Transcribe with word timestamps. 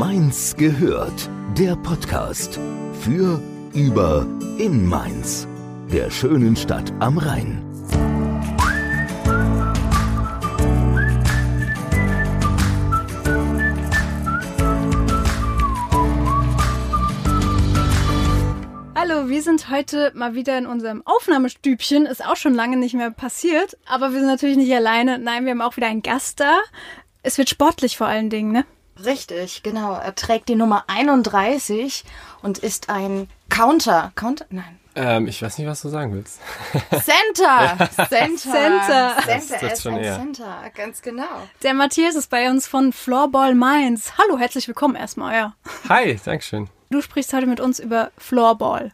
Mainz 0.00 0.56
gehört. 0.56 1.28
Der 1.58 1.76
Podcast 1.76 2.58
für, 3.02 3.38
über, 3.74 4.26
in 4.56 4.86
Mainz. 4.86 5.46
Der 5.92 6.10
schönen 6.10 6.56
Stadt 6.56 6.90
am 7.00 7.18
Rhein. 7.18 7.62
Hallo, 18.94 19.28
wir 19.28 19.42
sind 19.42 19.68
heute 19.68 20.12
mal 20.14 20.34
wieder 20.34 20.56
in 20.56 20.64
unserem 20.64 21.02
Aufnahmestübchen. 21.04 22.06
Ist 22.06 22.24
auch 22.24 22.36
schon 22.36 22.54
lange 22.54 22.78
nicht 22.78 22.94
mehr 22.94 23.10
passiert. 23.10 23.76
Aber 23.84 24.14
wir 24.14 24.20
sind 24.20 24.28
natürlich 24.28 24.56
nicht 24.56 24.74
alleine. 24.74 25.18
Nein, 25.18 25.44
wir 25.44 25.50
haben 25.50 25.60
auch 25.60 25.76
wieder 25.76 25.88
einen 25.88 26.00
Gast 26.00 26.40
da. 26.40 26.56
Es 27.22 27.36
wird 27.36 27.50
sportlich 27.50 27.98
vor 27.98 28.06
allen 28.06 28.30
Dingen, 28.30 28.50
ne? 28.50 28.64
Richtig, 29.04 29.62
genau. 29.62 29.94
Er 29.94 30.14
trägt 30.14 30.48
die 30.48 30.56
Nummer 30.56 30.84
31 30.88 32.04
und 32.42 32.58
ist 32.58 32.88
ein 32.88 33.28
Counter. 33.48 34.12
Counter? 34.14 34.46
Nein. 34.50 34.78
Ähm, 34.96 35.28
ich 35.28 35.40
weiß 35.40 35.58
nicht, 35.58 35.68
was 35.68 35.82
du 35.82 35.88
sagen 35.88 36.12
willst. 36.12 36.40
Center! 36.90 37.76
Center! 38.08 38.08
Center. 38.08 38.36
Center, 38.38 39.14
Das 39.26 39.50
er 39.50 39.58
trifft 39.58 39.72
ist 39.74 39.82
schon 39.82 39.94
ein 39.94 40.00
eher. 40.02 40.16
Center, 40.16 40.56
ganz 40.74 41.00
genau. 41.00 41.46
Der 41.62 41.74
Matthias 41.74 42.16
ist 42.16 42.28
bei 42.28 42.50
uns 42.50 42.66
von 42.66 42.92
Floorball 42.92 43.54
Mainz. 43.54 44.12
Hallo, 44.18 44.36
herzlich 44.38 44.66
willkommen 44.66 44.96
erstmal, 44.96 45.34
ja. 45.36 45.54
Hi, 45.88 46.18
Dankeschön. 46.24 46.68
Du 46.90 47.00
sprichst 47.02 47.32
heute 47.32 47.46
mit 47.46 47.60
uns 47.60 47.78
über 47.78 48.10
Floorball. 48.18 48.90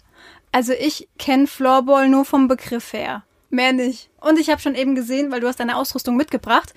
Also 0.53 0.75
ich 0.75 1.09
kenne 1.19 1.47
Floorball 1.47 2.09
nur 2.11 2.27
vom 2.27 2.47
Begriff 2.47 2.93
her. 2.93 3.23
Mehr 3.49 3.73
nicht. 3.73 4.11
Und 4.21 4.39
ich 4.39 4.51
habe 4.51 4.61
schon 4.61 4.75
eben 4.75 4.95
gesehen, 4.95 5.33
weil 5.33 5.41
du 5.41 5.49
hast 5.49 5.61
deine 5.61 5.77
Ausrüstung 5.77 6.17
mitgebracht. 6.17 6.75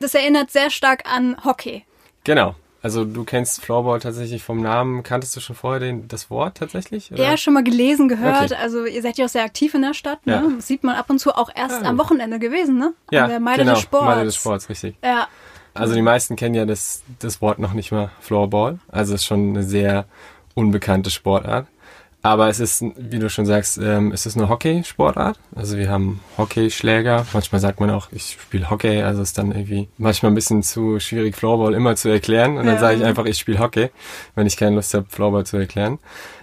Das 0.00 0.14
erinnert 0.14 0.50
sehr 0.50 0.70
stark 0.70 1.04
an 1.06 1.36
Hockey. 1.44 1.84
Genau. 2.24 2.54
Also 2.82 3.04
du 3.04 3.22
kennst 3.24 3.62
Floorball 3.62 4.00
tatsächlich 4.00 4.42
vom 4.42 4.60
Namen. 4.60 5.02
Kanntest 5.04 5.36
du 5.36 5.40
schon 5.40 5.54
vorher 5.54 5.78
den, 5.80 6.08
das 6.08 6.30
Wort 6.30 6.56
tatsächlich? 6.58 7.12
oder? 7.12 7.22
Ja, 7.22 7.36
schon 7.36 7.54
mal 7.54 7.62
gelesen, 7.62 8.08
gehört. 8.08 8.50
Okay. 8.50 8.54
Also 8.60 8.84
ihr 8.84 9.00
seid 9.02 9.18
ja 9.18 9.26
auch 9.26 9.28
sehr 9.30 9.44
aktiv 9.44 9.72
in 9.74 9.82
der 9.82 9.94
Stadt, 9.94 10.26
ne? 10.26 10.32
Ja. 10.32 10.42
Das 10.56 10.66
sieht 10.66 10.82
man 10.82 10.96
ab 10.96 11.08
und 11.08 11.20
zu 11.20 11.32
auch 11.36 11.48
erst 11.54 11.84
Ah. 11.84 11.88
am 11.88 11.98
Wochenende 11.98 12.38
gewesen, 12.40 12.78
ne? 12.78 12.92
ja 13.12 13.24
An 13.24 13.30
der 13.30 13.40
Meile 13.40 13.58
genau. 13.58 13.74
des 13.74 13.82
Sports. 13.82 14.04
Meile 14.04 14.24
des 14.24 14.34
Sports, 14.34 14.68
richtig. 14.68 14.96
Ja. 15.04 15.28
Also 15.74 15.94
die 15.94 16.02
meisten 16.02 16.36
kennen 16.36 16.54
ja 16.54 16.66
das, 16.66 17.02
das 17.20 17.40
Wort 17.40 17.58
noch 17.58 17.72
nicht 17.72 17.92
mal 17.92 18.10
Floorball. 18.20 18.78
Also 18.88 19.14
es 19.14 19.20
ist 19.22 19.26
schon 19.26 19.50
eine 19.50 19.62
sehr 19.62 20.04
unbekannte 20.54 21.10
Sportart. 21.10 21.66
Aber 22.24 22.48
es 22.48 22.60
ist, 22.60 22.84
wie 22.96 23.18
du 23.18 23.28
schon 23.28 23.46
sagst, 23.46 23.78
ähm, 23.78 24.12
es 24.12 24.26
ist 24.26 24.36
eine 24.36 24.48
Hockey-Sportart. 24.48 25.40
Also 25.56 25.76
wir 25.76 25.90
haben 25.90 26.20
Hockeyschläger. 26.38 27.26
Manchmal 27.32 27.60
sagt 27.60 27.80
man 27.80 27.90
auch, 27.90 28.08
ich 28.12 28.38
spiele 28.40 28.70
Hockey. 28.70 29.02
Also 29.02 29.22
ist 29.22 29.38
dann 29.38 29.50
irgendwie 29.50 29.88
manchmal 29.98 30.30
ein 30.30 30.36
bisschen 30.36 30.62
zu 30.62 31.00
schwierig, 31.00 31.34
Floorball 31.34 31.74
immer 31.74 31.96
zu 31.96 32.08
erklären. 32.08 32.58
Und 32.58 32.66
dann 32.66 32.76
Ja. 32.76 32.80
sage 32.80 32.98
ich 32.98 33.04
einfach, 33.04 33.24
ich 33.24 33.38
spiele 33.38 33.58
Hockey, 33.58 33.90
wenn 34.36 34.46
ich 34.46 34.56
keine 34.56 34.76
Lust 34.76 34.94
habe, 34.94 35.06
Floorball 35.08 35.44
zu 35.44 35.56
erklären. 35.56 35.98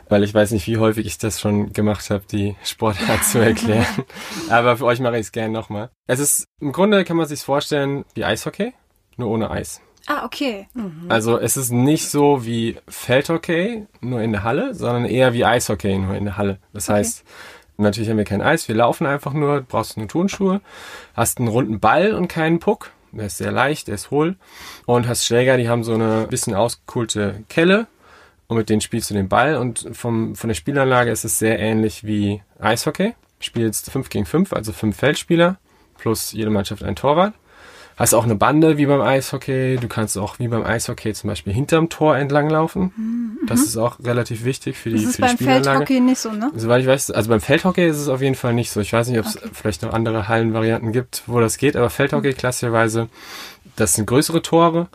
Weil 0.09 0.23
ich 0.23 0.33
weiß 0.33 0.51
nicht, 0.51 0.67
wie 0.67 0.79
häufig 0.79 1.05
ich 1.05 1.17
das 1.17 1.39
schon 1.39 1.71
gemacht 1.71 2.09
habe, 2.09 2.23
die 2.29 2.55
Sportart 2.65 3.23
zu 3.23 3.39
erklären. 3.39 3.85
Aber 4.49 4.75
für 4.77 4.85
euch 4.85 4.99
mache 4.99 5.15
ich 5.15 5.27
es 5.27 5.31
gerne 5.31 5.53
nochmal. 5.53 5.91
Es 6.07 6.19
ist, 6.19 6.45
im 6.59 6.71
Grunde 6.73 7.05
kann 7.05 7.15
man 7.15 7.27
sich 7.27 7.39
vorstellen 7.41 8.03
wie 8.15 8.25
Eishockey, 8.25 8.73
nur 9.17 9.29
ohne 9.29 9.49
Eis. 9.51 9.79
Ah, 10.09 10.25
okay. 10.25 10.67
Also 11.07 11.37
es 11.37 11.55
ist 11.55 11.69
nicht 11.69 12.09
so 12.09 12.43
wie 12.43 12.77
Feldhockey, 12.87 13.85
nur 14.01 14.21
in 14.23 14.31
der 14.31 14.43
Halle, 14.43 14.73
sondern 14.73 15.05
eher 15.05 15.33
wie 15.33 15.45
Eishockey, 15.45 15.99
nur 15.99 16.15
in 16.15 16.25
der 16.25 16.35
Halle. 16.35 16.57
Das 16.73 16.89
heißt, 16.89 17.23
natürlich 17.77 18.09
haben 18.09 18.17
wir 18.17 18.25
kein 18.25 18.41
Eis, 18.41 18.67
wir 18.67 18.73
laufen 18.73 19.05
einfach 19.05 19.33
nur, 19.33 19.61
brauchst 19.61 19.97
nur 19.97 20.07
Turnschuhe, 20.07 20.61
hast 21.13 21.37
einen 21.37 21.47
runden 21.47 21.79
Ball 21.79 22.15
und 22.15 22.27
keinen 22.27 22.57
Puck. 22.57 22.89
Der 23.11 23.27
ist 23.27 23.37
sehr 23.37 23.51
leicht, 23.51 23.87
der 23.87 23.95
ist 23.95 24.09
hohl. 24.09 24.35
Und 24.87 25.07
hast 25.07 25.25
Schläger, 25.25 25.57
die 25.57 25.69
haben 25.69 25.83
so 25.83 25.93
eine 25.93 26.25
bisschen 26.27 26.55
ausgekuhlte 26.55 27.43
Kelle. 27.47 27.85
Und 28.47 28.57
mit 28.57 28.69
denen 28.69 28.81
spielst 28.81 29.11
du 29.11 29.13
den 29.13 29.29
Ball. 29.29 29.57
Und 29.57 29.89
vom, 29.91 30.35
von 30.35 30.47
der 30.47 30.55
Spielanlage 30.55 31.11
ist 31.11 31.23
es 31.23 31.37
sehr 31.37 31.59
ähnlich 31.59 32.03
wie 32.03 32.41
Eishockey. 32.59 33.13
Spielst 33.39 33.91
5 33.91 34.09
gegen 34.09 34.25
5, 34.25 34.53
also 34.53 34.73
fünf 34.73 34.97
Feldspieler, 34.97 35.57
plus 35.97 36.31
jede 36.31 36.49
Mannschaft 36.49 36.83
ein 36.83 36.95
Torwart. 36.95 37.33
Hast 37.99 38.13
auch 38.13 38.23
eine 38.23 38.35
Bande 38.35 38.77
wie 38.77 38.85
beim 38.85 39.01
Eishockey. 39.01 39.75
Du 39.75 39.89
kannst 39.89 40.17
auch 40.17 40.39
wie 40.39 40.47
beim 40.47 40.63
Eishockey 40.63 41.11
zum 41.13 41.29
Beispiel 41.29 41.51
hinterm 41.51 41.89
Tor 41.89 42.15
entlang 42.15 42.49
laufen. 42.49 43.37
Das 43.45 43.59
ist 43.59 43.75
auch 43.75 43.99
relativ 43.99 44.45
wichtig 44.45 44.77
für 44.77 44.89
die, 44.89 44.95
Das 44.95 45.05
ist 45.05 45.15
für 45.17 45.35
die 45.35 45.43
beim. 45.43 45.63
Feldhockey 45.63 45.99
nicht 45.99 46.19
so, 46.19 46.31
ne? 46.31 46.49
Soweit 46.55 46.79
ich 46.81 46.87
weiß, 46.87 47.11
also 47.11 47.29
beim 47.29 47.41
Feldhockey 47.41 47.85
ist 47.85 47.97
es 47.97 48.07
auf 48.07 48.21
jeden 48.21 48.35
Fall 48.35 48.53
nicht 48.53 48.71
so. 48.71 48.79
Ich 48.79 48.93
weiß 48.93 49.09
nicht, 49.09 49.19
ob 49.19 49.25
es 49.25 49.37
vielleicht 49.51 49.81
noch 49.81 49.91
andere 49.91 50.29
Hallenvarianten 50.29 50.93
gibt, 50.93 51.23
wo 51.27 51.41
das 51.41 51.57
geht, 51.57 51.75
aber 51.75 51.89
Feldhockey 51.89 52.31
klassischerweise, 52.31 53.09
das 53.75 53.95
sind 53.95 54.05
größere 54.05 54.41
Tore 54.41 54.87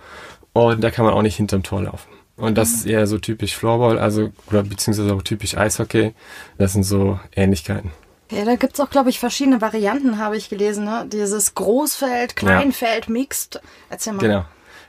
und 0.54 0.82
da 0.82 0.91
kann 0.91 1.04
man 1.04 1.12
auch 1.12 1.22
nicht 1.22 1.37
hinterm 1.37 1.62
Tor 1.62 1.82
laufen. 1.82 2.09
Und 2.37 2.56
das 2.56 2.72
ist 2.72 2.87
eher 2.87 3.06
so 3.06 3.19
typisch 3.19 3.54
Floorball, 3.54 3.98
also 3.98 4.31
oder 4.47 4.62
beziehungsweise 4.62 5.14
auch 5.14 5.22
typisch 5.22 5.59
Eishockey. 5.59 6.14
Das 6.56 6.72
sind 6.72 6.84
so 6.84 7.20
Ähnlichkeiten. 7.37 7.91
Ja, 8.31 8.45
da 8.45 8.57
gibt's 8.57 8.81
auch, 8.81 8.91
glaube 8.91 9.11
ich, 9.11 9.19
verschiedene 9.19 9.61
Varianten, 9.61 10.19
habe 10.19 10.37
ich 10.37 10.49
gelesen. 10.49 10.85
Ne? 10.85 11.07
Dieses 11.11 11.55
Großfeld, 11.55 12.37
Kleinfeld, 12.37 13.09
Mixed. 13.09 13.61
Erzähl 13.91 14.15
mal. 14.15 14.21
Genau. 14.21 14.45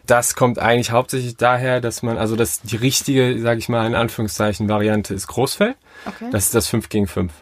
Das 0.06 0.36
kommt 0.36 0.60
eigentlich 0.60 0.92
hauptsächlich 0.92 1.36
daher, 1.36 1.82
dass 1.82 2.04
man, 2.04 2.18
also 2.18 2.36
das 2.36 2.62
die 2.62 2.76
richtige, 2.76 3.40
sage 3.42 3.60
ich 3.60 3.70
mal 3.70 3.88
in 3.88 3.96
Anführungszeichen, 3.96 4.70
Variante 4.70 5.14
ist 5.14 5.28
Großfeld. 5.28 5.76
Okay. 6.06 6.30
Das 6.32 6.46
ist 6.46 6.56
das 6.56 6.68
5 6.68 6.90
gegen 6.90 7.08
5. 7.08 7.34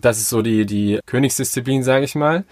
Das 0.00 0.18
ist 0.18 0.28
so 0.28 0.42
die, 0.42 0.64
die 0.64 1.00
Königsdisziplin, 1.04 1.82
sage 1.82 2.04
ich 2.04 2.14
mal. 2.14 2.44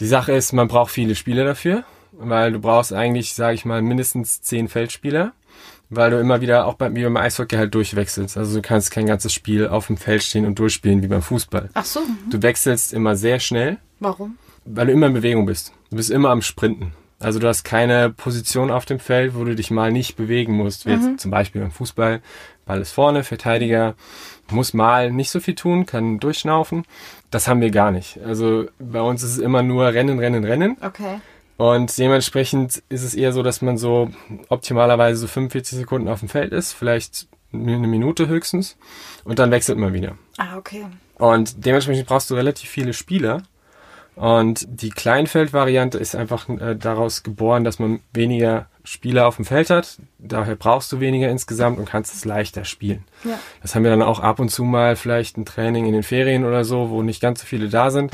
Die 0.00 0.06
Sache 0.06 0.32
ist, 0.32 0.52
man 0.52 0.68
braucht 0.68 0.90
viele 0.90 1.14
Spieler 1.14 1.44
dafür, 1.44 1.84
weil 2.12 2.52
du 2.52 2.58
brauchst 2.58 2.92
eigentlich, 2.92 3.34
sage 3.34 3.54
ich 3.54 3.64
mal, 3.64 3.80
mindestens 3.80 4.42
zehn 4.42 4.68
Feldspieler, 4.68 5.32
weil 5.96 6.10
du 6.10 6.18
immer 6.20 6.40
wieder 6.40 6.66
auch 6.66 6.74
beim, 6.74 6.94
wie 6.96 7.02
beim 7.04 7.16
Eishockey 7.16 7.56
halt 7.56 7.74
durchwechselst. 7.74 8.36
Also 8.36 8.56
du 8.56 8.62
kannst 8.62 8.90
kein 8.90 9.06
ganzes 9.06 9.32
Spiel 9.32 9.68
auf 9.68 9.86
dem 9.88 9.96
Feld 9.96 10.22
stehen 10.22 10.46
und 10.46 10.58
durchspielen 10.58 11.02
wie 11.02 11.08
beim 11.08 11.22
Fußball. 11.22 11.70
Ach 11.74 11.84
so. 11.84 12.00
Du 12.30 12.42
wechselst 12.42 12.92
immer 12.92 13.16
sehr 13.16 13.40
schnell, 13.40 13.78
Warum? 14.00 14.36
weil 14.64 14.86
du 14.86 14.92
immer 14.92 15.06
in 15.06 15.14
Bewegung 15.14 15.46
bist. 15.46 15.72
Du 15.90 15.96
bist 15.96 16.10
immer 16.10 16.30
am 16.30 16.42
Sprinten. 16.42 16.92
Also 17.20 17.38
du 17.38 17.48
hast 17.48 17.64
keine 17.64 18.10
Position 18.10 18.70
auf 18.70 18.84
dem 18.84 18.98
Feld, 18.98 19.34
wo 19.34 19.44
du 19.44 19.54
dich 19.54 19.70
mal 19.70 19.90
nicht 19.92 20.16
bewegen 20.16 20.52
musst. 20.54 20.84
Wie 20.84 20.90
jetzt 20.90 21.20
zum 21.20 21.30
Beispiel 21.30 21.62
beim 21.62 21.70
Fußball. 21.70 22.20
Ball 22.66 22.80
ist 22.80 22.92
vorne, 22.92 23.24
Verteidiger 23.24 23.94
muss 24.50 24.74
mal 24.74 25.10
nicht 25.10 25.30
so 25.30 25.40
viel 25.40 25.54
tun, 25.54 25.86
kann 25.86 26.18
durchschnaufen. 26.18 26.84
Das 27.30 27.48
haben 27.48 27.60
wir 27.60 27.70
gar 27.70 27.90
nicht. 27.90 28.18
Also 28.24 28.66
bei 28.78 29.00
uns 29.00 29.22
ist 29.22 29.32
es 29.32 29.38
immer 29.38 29.62
nur 29.62 29.86
Rennen, 29.86 30.18
Rennen, 30.18 30.44
Rennen. 30.44 30.76
Okay. 30.82 31.20
Und 31.56 31.96
dementsprechend 31.98 32.82
ist 32.88 33.02
es 33.02 33.14
eher 33.14 33.32
so, 33.32 33.42
dass 33.42 33.62
man 33.62 33.78
so 33.78 34.10
optimalerweise 34.48 35.20
so 35.20 35.26
45 35.26 35.78
Sekunden 35.78 36.08
auf 36.08 36.20
dem 36.20 36.28
Feld 36.28 36.52
ist, 36.52 36.72
vielleicht 36.72 37.28
eine 37.52 37.86
Minute 37.86 38.26
höchstens. 38.26 38.76
Und 39.24 39.38
dann 39.38 39.50
wechselt 39.50 39.78
man 39.78 39.92
wieder. 39.92 40.16
Ah, 40.36 40.56
okay. 40.56 40.86
Und 41.16 41.64
dementsprechend 41.64 42.06
brauchst 42.06 42.30
du 42.30 42.34
relativ 42.34 42.68
viele 42.68 42.92
Spieler. 42.92 43.42
Und 44.16 44.66
die 44.68 44.90
Kleinfeld-Variante 44.90 45.98
ist 45.98 46.14
einfach 46.14 46.48
äh, 46.48 46.76
daraus 46.76 47.24
geboren, 47.24 47.64
dass 47.64 47.80
man 47.80 48.00
weniger 48.12 48.66
Spieler 48.84 49.26
auf 49.26 49.36
dem 49.36 49.44
Feld 49.44 49.70
hat. 49.70 49.98
Daher 50.18 50.54
brauchst 50.54 50.92
du 50.92 51.00
weniger 51.00 51.28
insgesamt 51.28 51.78
und 51.78 51.88
kannst 51.88 52.14
es 52.14 52.24
leichter 52.24 52.64
spielen. 52.64 53.04
Ja. 53.24 53.38
Das 53.62 53.74
haben 53.74 53.82
wir 53.82 53.90
dann 53.90 54.02
auch 54.02 54.20
ab 54.20 54.38
und 54.38 54.50
zu 54.50 54.62
mal 54.62 54.94
vielleicht 54.94 55.36
ein 55.36 55.46
Training 55.46 55.86
in 55.86 55.92
den 55.92 56.02
Ferien 56.04 56.44
oder 56.44 56.64
so, 56.64 56.90
wo 56.90 57.02
nicht 57.02 57.20
ganz 57.20 57.40
so 57.40 57.46
viele 57.46 57.68
da 57.68 57.90
sind. 57.90 58.12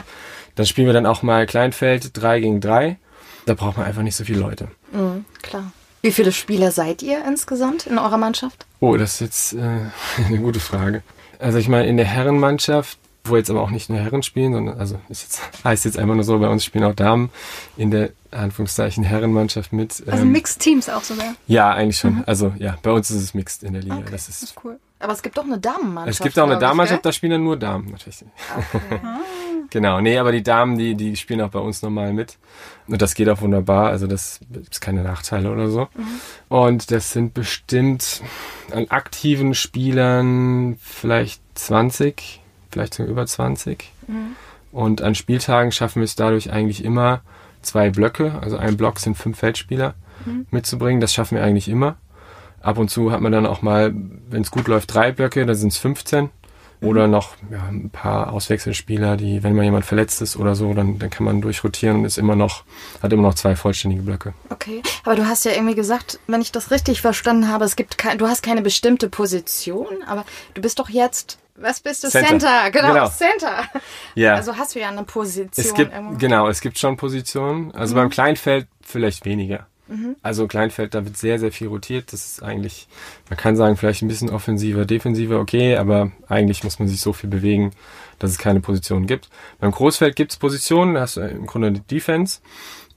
Dann 0.54 0.64
spielen 0.64 0.86
wir 0.86 0.94
dann 0.94 1.06
auch 1.06 1.22
mal 1.22 1.44
Kleinfeld 1.46 2.10
3 2.14 2.40
gegen 2.40 2.60
3. 2.60 2.98
Da 3.46 3.54
braucht 3.54 3.76
man 3.76 3.86
einfach 3.86 4.02
nicht 4.02 4.16
so 4.16 4.24
viele 4.24 4.40
Leute. 4.40 4.68
Mhm, 4.92 5.24
klar. 5.42 5.72
Wie 6.02 6.12
viele 6.12 6.32
Spieler 6.32 6.70
seid 6.70 7.02
ihr 7.02 7.24
insgesamt 7.26 7.86
in 7.86 7.98
eurer 7.98 8.16
Mannschaft? 8.16 8.64
Oh, 8.80 8.96
das 8.96 9.14
ist 9.14 9.20
jetzt 9.20 9.52
äh, 9.54 9.80
eine 10.26 10.38
gute 10.38 10.60
Frage. 10.60 11.02
Also 11.38 11.58
ich 11.58 11.68
meine, 11.68 11.86
in 11.88 11.96
der 11.96 12.06
Herrenmannschaft, 12.06 12.98
wo 13.24 13.36
jetzt 13.36 13.50
aber 13.50 13.60
auch 13.60 13.70
nicht 13.70 13.90
nur 13.90 13.98
Herren 13.98 14.22
spielen, 14.22 14.52
sondern 14.54 14.78
also 14.78 14.98
ist 15.10 15.22
jetzt, 15.22 15.40
heißt 15.64 15.84
jetzt 15.84 15.98
einfach 15.98 16.14
nur 16.14 16.24
so, 16.24 16.38
bei 16.38 16.48
uns 16.48 16.64
spielen 16.64 16.84
auch 16.84 16.94
Damen 16.94 17.30
in 17.76 17.90
der 17.90 18.10
Anführungszeichen 18.30 19.04
Herrenmannschaft 19.04 19.72
mit. 19.72 20.02
Also 20.06 20.22
ähm, 20.22 20.32
Mixed 20.32 20.60
Teams 20.60 20.88
auch 20.88 21.02
sogar. 21.02 21.34
Ja, 21.46 21.70
eigentlich 21.70 21.98
schon. 21.98 22.22
Also 22.26 22.52
ja, 22.58 22.78
bei 22.82 22.92
uns 22.92 23.10
ist 23.10 23.22
es 23.22 23.34
mixed 23.34 23.62
in 23.62 23.72
der 23.74 23.82
Liga. 23.82 23.96
Okay, 23.96 24.04
das 24.10 24.26
Das 24.26 24.36
ist, 24.36 24.42
ist 24.42 24.54
cool. 24.64 24.78
Aber 25.00 25.12
es 25.14 25.22
gibt 25.22 25.36
doch 25.38 25.44
eine 25.44 25.58
Damenmannschaft. 25.58 26.20
es 26.20 26.22
gibt 26.22 26.38
auch 26.38 26.44
eine 26.44 26.58
Damenmannschaft, 26.58 27.04
da 27.04 27.12
spielen 27.12 27.32
dann 27.32 27.44
nur 27.44 27.56
Damen 27.58 27.90
natürlich. 27.90 28.24
Okay. 28.56 29.00
Genau, 29.70 30.00
nee, 30.00 30.18
aber 30.18 30.32
die 30.32 30.42
Damen, 30.42 30.76
die, 30.78 30.94
die 30.94 31.16
spielen 31.16 31.40
auch 31.40 31.50
bei 31.50 31.60
uns 31.60 31.82
normal 31.82 32.12
mit. 32.12 32.38
Und 32.88 33.00
das 33.00 33.14
geht 33.14 33.28
auch 33.28 33.40
wunderbar, 33.40 33.88
also 33.88 34.06
das 34.08 34.40
ist 34.70 34.80
keine 34.80 35.02
Nachteile 35.02 35.50
oder 35.52 35.68
so. 35.68 35.88
Und 36.48 36.90
das 36.90 37.12
sind 37.12 37.34
bestimmt 37.34 38.22
an 38.72 38.86
aktiven 38.88 39.54
Spielern 39.54 40.76
vielleicht 40.80 41.40
20, 41.54 42.40
vielleicht 42.70 42.94
sogar 42.94 43.10
über 43.10 43.26
20. 43.26 43.92
Und 44.72 45.02
an 45.02 45.14
Spieltagen 45.14 45.72
schaffen 45.72 46.00
wir 46.00 46.04
es 46.04 46.16
dadurch 46.16 46.52
eigentlich 46.52 46.84
immer, 46.84 47.22
zwei 47.62 47.90
Blöcke, 47.90 48.38
also 48.40 48.56
ein 48.56 48.76
Block 48.76 48.98
sind 48.98 49.16
fünf 49.16 49.38
Feldspieler, 49.38 49.94
mitzubringen. 50.50 51.00
Das 51.00 51.14
schaffen 51.14 51.36
wir 51.36 51.44
eigentlich 51.44 51.68
immer. 51.68 51.96
Ab 52.60 52.76
und 52.78 52.90
zu 52.90 53.10
hat 53.10 53.20
man 53.20 53.32
dann 53.32 53.46
auch 53.46 53.62
mal, 53.62 53.94
wenn 54.28 54.42
es 54.42 54.50
gut 54.50 54.68
läuft, 54.68 54.92
drei 54.92 55.12
Blöcke, 55.12 55.46
dann 55.46 55.56
sind 55.56 55.72
es 55.72 55.78
15. 55.78 56.28
Oder 56.82 57.08
noch 57.08 57.34
ja, 57.50 57.62
ein 57.68 57.90
paar 57.90 58.32
Auswechselspieler, 58.32 59.16
die, 59.16 59.42
wenn 59.42 59.54
mal 59.54 59.64
jemand 59.64 59.84
verletzt 59.84 60.22
ist 60.22 60.36
oder 60.36 60.54
so, 60.54 60.72
dann, 60.72 60.98
dann 60.98 61.10
kann 61.10 61.24
man 61.24 61.42
durchrotieren 61.42 61.98
und 61.98 62.04
ist 62.06 62.16
immer 62.16 62.36
noch, 62.36 62.64
hat 63.02 63.12
immer 63.12 63.22
noch 63.22 63.34
zwei 63.34 63.54
vollständige 63.54 64.02
Blöcke. 64.02 64.32
Okay, 64.48 64.82
aber 65.04 65.14
du 65.14 65.26
hast 65.26 65.44
ja 65.44 65.52
irgendwie 65.52 65.74
gesagt, 65.74 66.18
wenn 66.26 66.40
ich 66.40 66.52
das 66.52 66.70
richtig 66.70 67.02
verstanden 67.02 67.48
habe, 67.48 67.64
es 67.64 67.76
gibt 67.76 67.98
kein, 67.98 68.16
du 68.16 68.26
hast 68.26 68.42
keine 68.42 68.62
bestimmte 68.62 69.10
Position, 69.10 70.02
aber 70.06 70.24
du 70.54 70.62
bist 70.62 70.78
doch 70.78 70.88
jetzt 70.88 71.38
was 71.62 71.80
bist 71.80 72.02
du? 72.04 72.08
Center, 72.08 72.28
Center. 72.28 72.70
Genau, 72.70 72.94
genau, 72.94 73.08
Center. 73.08 73.64
Ja. 74.14 74.34
Also 74.34 74.56
hast 74.56 74.74
du 74.74 74.80
ja 74.80 74.88
eine 74.88 75.04
Position. 75.04 75.50
Es 75.54 75.74
gibt, 75.74 75.92
genau, 76.18 76.48
es 76.48 76.62
gibt 76.62 76.78
schon 76.78 76.96
Positionen. 76.96 77.70
Also 77.72 77.94
mhm. 77.94 77.98
beim 77.98 78.10
Kleinfeld 78.10 78.66
vielleicht 78.80 79.26
weniger. 79.26 79.66
Mhm. 79.90 80.16
Also 80.22 80.46
Kleinfeld, 80.46 80.94
da 80.94 81.04
wird 81.04 81.16
sehr, 81.16 81.38
sehr 81.38 81.52
viel 81.52 81.68
rotiert. 81.68 82.12
Das 82.12 82.24
ist 82.24 82.42
eigentlich, 82.42 82.88
man 83.28 83.36
kann 83.36 83.56
sagen, 83.56 83.76
vielleicht 83.76 84.02
ein 84.02 84.08
bisschen 84.08 84.30
offensiver, 84.30 84.84
defensiver, 84.84 85.40
okay, 85.40 85.76
aber 85.76 86.12
eigentlich 86.28 86.64
muss 86.64 86.78
man 86.78 86.88
sich 86.88 87.00
so 87.00 87.12
viel 87.12 87.28
bewegen, 87.28 87.72
dass 88.18 88.30
es 88.30 88.38
keine 88.38 88.60
Positionen 88.60 89.06
gibt. 89.06 89.28
Beim 89.58 89.72
Großfeld 89.72 90.16
gibt 90.16 90.32
es 90.32 90.38
Positionen, 90.38 90.94
da 90.94 91.02
hast 91.02 91.16
du 91.16 91.22
im 91.22 91.46
Grunde 91.46 91.72
die 91.72 91.82
Defense, 91.82 92.40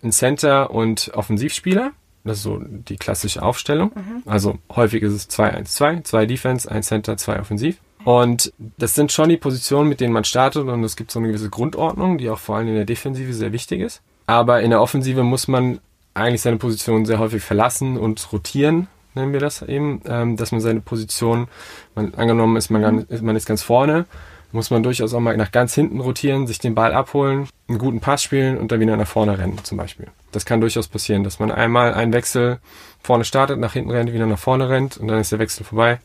ein 0.03 0.11
Center 0.11 0.71
und 0.71 1.11
Offensivspieler. 1.13 1.91
Das 2.23 2.37
ist 2.37 2.43
so 2.43 2.61
die 2.63 2.95
klassische 2.95 3.41
Aufstellung. 3.41 3.91
Mhm. 3.95 4.23
Also 4.25 4.57
häufig 4.73 5.03
ist 5.03 5.13
es 5.13 5.29
2-1-2, 5.29 6.03
zwei 6.03 6.25
Defense, 6.25 6.71
ein 6.71 6.83
Center, 6.83 7.17
zwei 7.17 7.39
Offensiv. 7.39 7.77
Und 8.05 8.53
das 8.77 8.95
sind 8.95 9.11
schon 9.11 9.29
die 9.29 9.37
Positionen, 9.37 9.89
mit 9.89 10.01
denen 10.01 10.13
man 10.13 10.25
startet 10.25 10.67
und 10.67 10.83
es 10.83 10.95
gibt 10.95 11.11
so 11.11 11.19
eine 11.19 11.29
gewisse 11.29 11.49
Grundordnung, 11.49 12.17
die 12.17 12.29
auch 12.29 12.39
vor 12.39 12.57
allem 12.57 12.67
in 12.67 12.75
der 12.75 12.85
Defensive 12.85 13.33
sehr 13.33 13.53
wichtig 13.53 13.81
ist. 13.81 14.01
Aber 14.25 14.61
in 14.61 14.69
der 14.69 14.81
Offensive 14.81 15.23
muss 15.23 15.47
man 15.47 15.79
eigentlich 16.13 16.41
seine 16.41 16.57
Position 16.57 17.05
sehr 17.05 17.19
häufig 17.19 17.43
verlassen 17.43 17.97
und 17.97 18.31
rotieren, 18.31 18.87
nennen 19.15 19.33
wir 19.33 19.39
das 19.39 19.61
eben, 19.61 20.01
ähm, 20.05 20.37
dass 20.37 20.51
man 20.51 20.61
seine 20.61 20.81
Position, 20.81 21.47
man, 21.95 22.13
angenommen 22.15 22.57
ist 22.57 22.69
man, 22.69 23.05
man 23.21 23.35
ist 23.35 23.45
ganz 23.45 23.61
vorne, 23.61 24.05
muss 24.51 24.69
man 24.69 24.83
durchaus 24.83 25.13
auch 25.13 25.19
mal 25.19 25.35
nach 25.35 25.51
ganz 25.51 25.73
hinten 25.73 25.99
rotieren, 25.99 26.45
sich 26.45 26.59
den 26.59 26.75
Ball 26.75 26.93
abholen, 26.93 27.47
einen 27.67 27.79
guten 27.79 27.99
Pass 27.99 28.21
spielen 28.21 28.57
und 28.57 28.71
dann 28.71 28.79
wieder 28.79 28.95
nach 28.95 29.07
vorne 29.07 29.37
rennen 29.37 29.59
zum 29.63 29.77
Beispiel. 29.77 30.07
Das 30.31 30.45
kann 30.45 30.61
durchaus 30.61 30.87
passieren, 30.87 31.23
dass 31.23 31.39
man 31.39 31.51
einmal 31.51 31.93
einen 31.93 32.13
Wechsel 32.13 32.59
vorne 33.01 33.25
startet, 33.25 33.59
nach 33.59 33.73
hinten 33.73 33.91
rennt, 33.91 34.13
wieder 34.13 34.27
nach 34.27 34.39
vorne 34.39 34.69
rennt 34.69 34.97
und 34.97 35.07
dann 35.07 35.19
ist 35.19 35.31
der 35.31 35.39
Wechsel 35.39 35.65
vorbei 35.65 35.99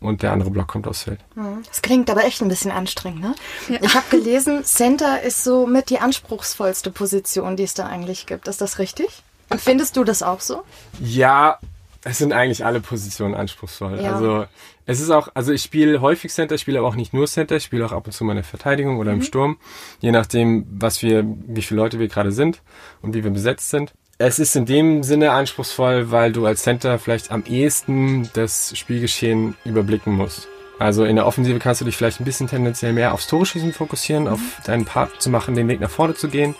und 0.00 0.22
der 0.22 0.32
andere 0.32 0.50
Block 0.50 0.68
kommt 0.68 0.86
aufs 0.86 1.04
Feld. 1.04 1.20
Hm. 1.34 1.62
Das 1.66 1.80
klingt 1.80 2.10
aber 2.10 2.24
echt 2.24 2.42
ein 2.42 2.48
bisschen 2.48 2.70
anstrengend, 2.70 3.20
ne? 3.20 3.34
Ja. 3.68 3.78
Ich 3.80 3.94
habe 3.94 4.04
gelesen, 4.10 4.62
Center 4.64 5.22
ist 5.22 5.42
so 5.42 5.66
mit 5.66 5.88
die 5.88 5.98
anspruchsvollste 5.98 6.90
Position, 6.90 7.56
die 7.56 7.64
es 7.64 7.72
da 7.72 7.86
eigentlich 7.86 8.26
gibt. 8.26 8.46
Ist 8.46 8.60
das 8.60 8.78
richtig? 8.78 9.22
Und 9.50 9.60
findest 9.60 9.96
du 9.96 10.04
das 10.04 10.22
auch 10.22 10.40
so? 10.40 10.62
Ja, 11.00 11.58
es 12.04 12.18
sind 12.18 12.32
eigentlich 12.32 12.64
alle 12.64 12.80
Positionen 12.80 13.34
anspruchsvoll. 13.34 14.00
Ja. 14.00 14.14
Also 14.14 14.46
es 14.86 15.00
ist 15.00 15.10
auch, 15.10 15.28
also 15.34 15.52
ich 15.52 15.62
spiele 15.62 16.00
häufig 16.00 16.32
Center, 16.32 16.54
ich 16.54 16.60
spiele 16.60 16.78
aber 16.78 16.86
auch 16.86 16.94
nicht 16.94 17.12
nur 17.12 17.26
Center, 17.26 17.56
ich 17.56 17.64
spiele 17.64 17.84
auch 17.84 17.92
ab 17.92 18.06
und 18.06 18.12
zu 18.12 18.24
meine 18.24 18.44
Verteidigung 18.44 18.98
oder 18.98 19.10
mhm. 19.10 19.18
im 19.18 19.22
Sturm, 19.22 19.58
je 20.00 20.12
nachdem, 20.12 20.66
was 20.70 21.02
wir, 21.02 21.24
wie 21.24 21.62
viele 21.62 21.80
Leute 21.80 21.98
wir 21.98 22.06
gerade 22.06 22.30
sind 22.30 22.62
und 23.02 23.14
wie 23.14 23.24
wir 23.24 23.32
besetzt 23.32 23.70
sind. 23.70 23.92
Es 24.18 24.38
ist 24.38 24.54
in 24.56 24.64
dem 24.64 25.02
Sinne 25.02 25.32
anspruchsvoll, 25.32 26.10
weil 26.10 26.32
du 26.32 26.46
als 26.46 26.62
Center 26.62 26.98
vielleicht 26.98 27.32
am 27.32 27.44
ehesten 27.44 28.30
das 28.34 28.76
Spielgeschehen 28.78 29.56
überblicken 29.64 30.14
musst. 30.14 30.48
Also 30.78 31.04
in 31.04 31.16
der 31.16 31.26
Offensive 31.26 31.58
kannst 31.58 31.80
du 31.80 31.86
dich 31.86 31.96
vielleicht 31.96 32.20
ein 32.20 32.24
bisschen 32.24 32.48
tendenziell 32.48 32.92
mehr 32.92 33.14
aufs 33.14 33.26
Tore 33.26 33.46
schießen 33.46 33.72
fokussieren, 33.72 34.24
mhm. 34.24 34.30
auf 34.30 34.40
deinen 34.64 34.84
Part 34.84 35.22
zu 35.22 35.30
machen, 35.30 35.54
den 35.54 35.68
Weg 35.68 35.80
nach 35.80 35.88
vorne 35.88 36.14
zu 36.14 36.28
gehen, 36.28 36.54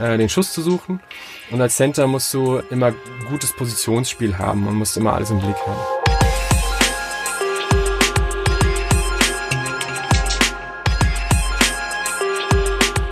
äh, 0.00 0.18
den 0.18 0.28
Schuss 0.28 0.52
zu 0.52 0.62
suchen. 0.62 1.00
Und 1.52 1.60
als 1.60 1.76
Center 1.76 2.08
musst 2.08 2.34
du 2.34 2.58
immer 2.70 2.92
gutes 3.28 3.52
Positionsspiel 3.52 4.36
haben 4.36 4.66
und 4.66 4.74
musst 4.74 4.96
immer 4.96 5.12
alles 5.12 5.30
im 5.30 5.38
Blick 5.38 5.54
haben. 5.64 5.80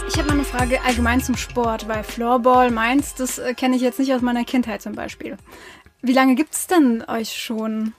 Ich 0.08 0.18
habe 0.18 0.26
mal 0.26 0.34
eine 0.34 0.44
Frage 0.44 0.82
allgemein 0.82 1.22
zum 1.22 1.36
Sport, 1.36 1.86
weil 1.86 2.02
Floorball 2.02 2.72
Mainz, 2.72 3.14
das 3.14 3.38
äh, 3.38 3.54
kenne 3.54 3.76
ich 3.76 3.82
jetzt 3.82 4.00
nicht 4.00 4.12
aus 4.12 4.20
meiner 4.20 4.44
Kindheit 4.44 4.82
zum 4.82 4.94
Beispiel. 4.94 5.36
Wie 6.02 6.12
lange 6.12 6.34
gibt 6.34 6.54
es 6.54 6.66
denn 6.66 7.04
euch 7.06 7.30
schon? 7.40 7.92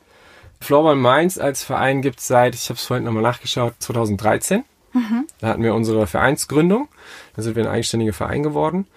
Floorball 0.61 0.95
Mainz 0.95 1.37
als 1.37 1.63
Verein 1.63 2.01
gibt 2.01 2.19
es 2.19 2.27
seit, 2.27 2.55
ich 2.55 2.69
habe 2.69 2.77
es 2.77 2.85
vorhin 2.85 3.03
nochmal 3.03 3.23
nachgeschaut, 3.23 3.73
2013. 3.79 4.63
Mhm. 4.93 5.27
Da 5.39 5.47
hatten 5.47 5.63
wir 5.63 5.73
unsere 5.73 6.07
Vereinsgründung. 6.07 6.87
Da 7.35 7.41
sind 7.41 7.55
wir 7.55 7.63
ein 7.63 7.71
eigenständiger 7.71 8.13
Verein 8.13 8.43
geworden. 8.43 8.87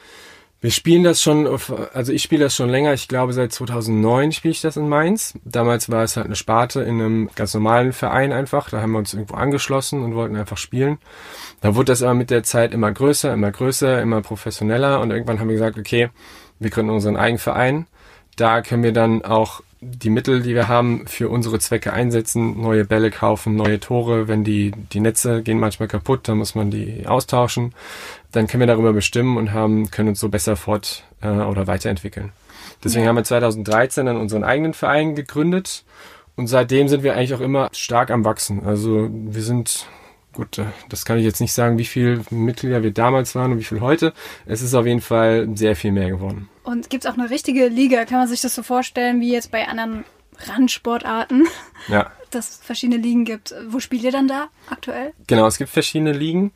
Wir 0.61 0.71
spielen 0.71 1.05
das 1.05 1.21
schon, 1.21 1.47
also 1.93 2.11
ich 2.11 2.23
spiele 2.23 2.45
das 2.45 2.55
schon 2.55 2.71
länger. 2.71 2.95
Ich 2.95 3.07
glaube, 3.07 3.35
seit 3.35 3.53
2009 3.53 4.33
spiele 4.33 4.53
ich 4.53 4.63
das 4.63 4.79
in 4.79 4.89
Mainz. 4.89 5.35
Damals 5.45 5.91
war 5.91 6.05
es 6.05 6.17
halt 6.17 6.25
eine 6.25 6.37
Sparte 6.37 6.81
in 6.81 7.01
einem 7.01 7.31
ganz 7.35 7.53
normalen 7.53 7.93
Verein 7.93 8.33
einfach. 8.33 8.71
Da 8.71 8.81
haben 8.81 8.93
wir 8.93 8.99
uns 8.99 9.13
irgendwo 9.13 9.35
angeschlossen 9.35 10.03
und 10.03 10.15
wollten 10.15 10.37
einfach 10.37 10.57
spielen. 10.57 10.97
Da 11.61 11.75
wurde 11.75 11.93
das 11.93 12.03
aber 12.03 12.15
mit 12.15 12.31
der 12.31 12.45
Zeit 12.45 12.73
immer 12.73 12.91
größer, 12.91 13.31
immer 13.33 13.53
größer, 13.53 14.01
immer 14.01 14.23
professioneller. 14.23 15.01
Und 15.01 15.11
irgendwann 15.11 15.39
haben 15.39 15.49
wir 15.49 15.57
gesagt, 15.57 15.79
okay, 15.79 16.09
wir 16.59 16.71
gründen 16.71 16.93
unseren 16.93 17.19
eigenen 17.19 17.41
Verein. 17.41 17.87
Da 18.37 18.63
können 18.63 18.83
wir 18.83 18.93
dann 18.93 19.23
auch 19.23 19.61
die 19.85 20.11
Mittel, 20.11 20.43
die 20.43 20.55
wir 20.55 20.69
haben, 20.69 21.07
für 21.07 21.29
unsere 21.29 21.59
Zwecke 21.59 21.93
einsetzen, 21.93 22.61
neue 22.61 22.85
Bälle 22.85 23.11
kaufen, 23.11 23.55
neue 23.57 23.81
Tore, 23.81 24.29
wenn 24.29 24.45
die, 24.45 24.73
die 24.93 25.01
Netze 25.01 25.43
gehen 25.43 25.61
manchmal 25.61 25.89
kaputt, 25.89 26.29
dann 26.29 26.39
muss 26.39 26.55
man 26.55 26.71
die 26.71 27.07
austauschen. 27.07 27.75
Dann 28.33 28.47
können 28.47 28.61
wir 28.61 28.67
darüber 28.67 28.93
bestimmen 28.93 29.37
und 29.37 29.53
haben, 29.53 29.91
können 29.91 30.11
uns 30.11 30.21
so 30.21 30.29
besser 30.29 30.57
fort 30.57 31.05
äh, 31.23 31.29
oder 31.29 31.67
weiterentwickeln. 31.67 32.33
Deswegen 32.83 33.05
ja. 33.05 33.09
haben 33.09 33.17
wir 33.17 33.25
2013 33.25 34.07
dann 34.07 34.17
unseren 34.17 34.45
eigenen 34.45 34.75
Verein 34.75 35.15
gegründet 35.15 35.85
und 36.37 36.47
seitdem 36.47 36.89
sind 36.89 37.03
wir 37.03 37.15
eigentlich 37.15 37.35
auch 37.35 37.41
immer 37.41 37.69
stark 37.73 38.11
am 38.11 38.25
Wachsen. 38.25 38.65
Also 38.65 39.09
wir 39.11 39.43
sind 39.43 39.87
gut, 40.35 40.59
äh, 40.59 40.67
das 40.89 41.05
kann 41.05 41.19
ich 41.19 41.25
jetzt 41.25 41.41
nicht 41.41 41.53
sagen, 41.53 41.79
wie 41.79 41.85
viel 41.85 42.23
Mitglieder 42.31 42.83
wir 42.83 42.91
damals 42.91 43.35
waren 43.35 43.53
und 43.53 43.59
wie 43.59 43.65
viel 43.65 43.81
heute. 43.81 44.13
Es 44.47 44.63
ist 44.63 44.75
auf 44.75 44.87
jeden 44.87 45.01
Fall 45.01 45.49
sehr 45.55 45.77
viel 45.77 45.93
mehr 45.93 46.11
geworden. 46.11 46.49
Und 46.65 46.91
gibt 46.91 47.05
es 47.05 47.11
auch 47.11 47.17
eine 47.17 47.31
richtige 47.31 47.69
Liga? 47.69 48.05
Kann 48.05 48.19
man 48.19 48.29
sich 48.29 48.41
das 48.41 48.55
so 48.55 48.63
vorstellen, 48.63 49.21
wie 49.21 49.33
jetzt 49.33 49.51
bei 49.51 49.67
anderen 49.67 50.05
Randsportarten? 50.39 51.47
Ja. 51.89 52.11
Dass 52.31 52.51
es 52.51 52.57
verschiedene 52.57 53.01
Ligen 53.01 53.25
gibt. 53.25 53.55
Wo 53.69 53.81
spielt 53.81 54.03
ihr 54.03 54.13
dann 54.13 54.29
da 54.29 54.49
aktuell? 54.69 55.13
Genau, 55.27 55.47
es 55.47 55.57
gibt 55.57 55.71
verschiedene 55.71 56.13
Ligen. 56.13 56.53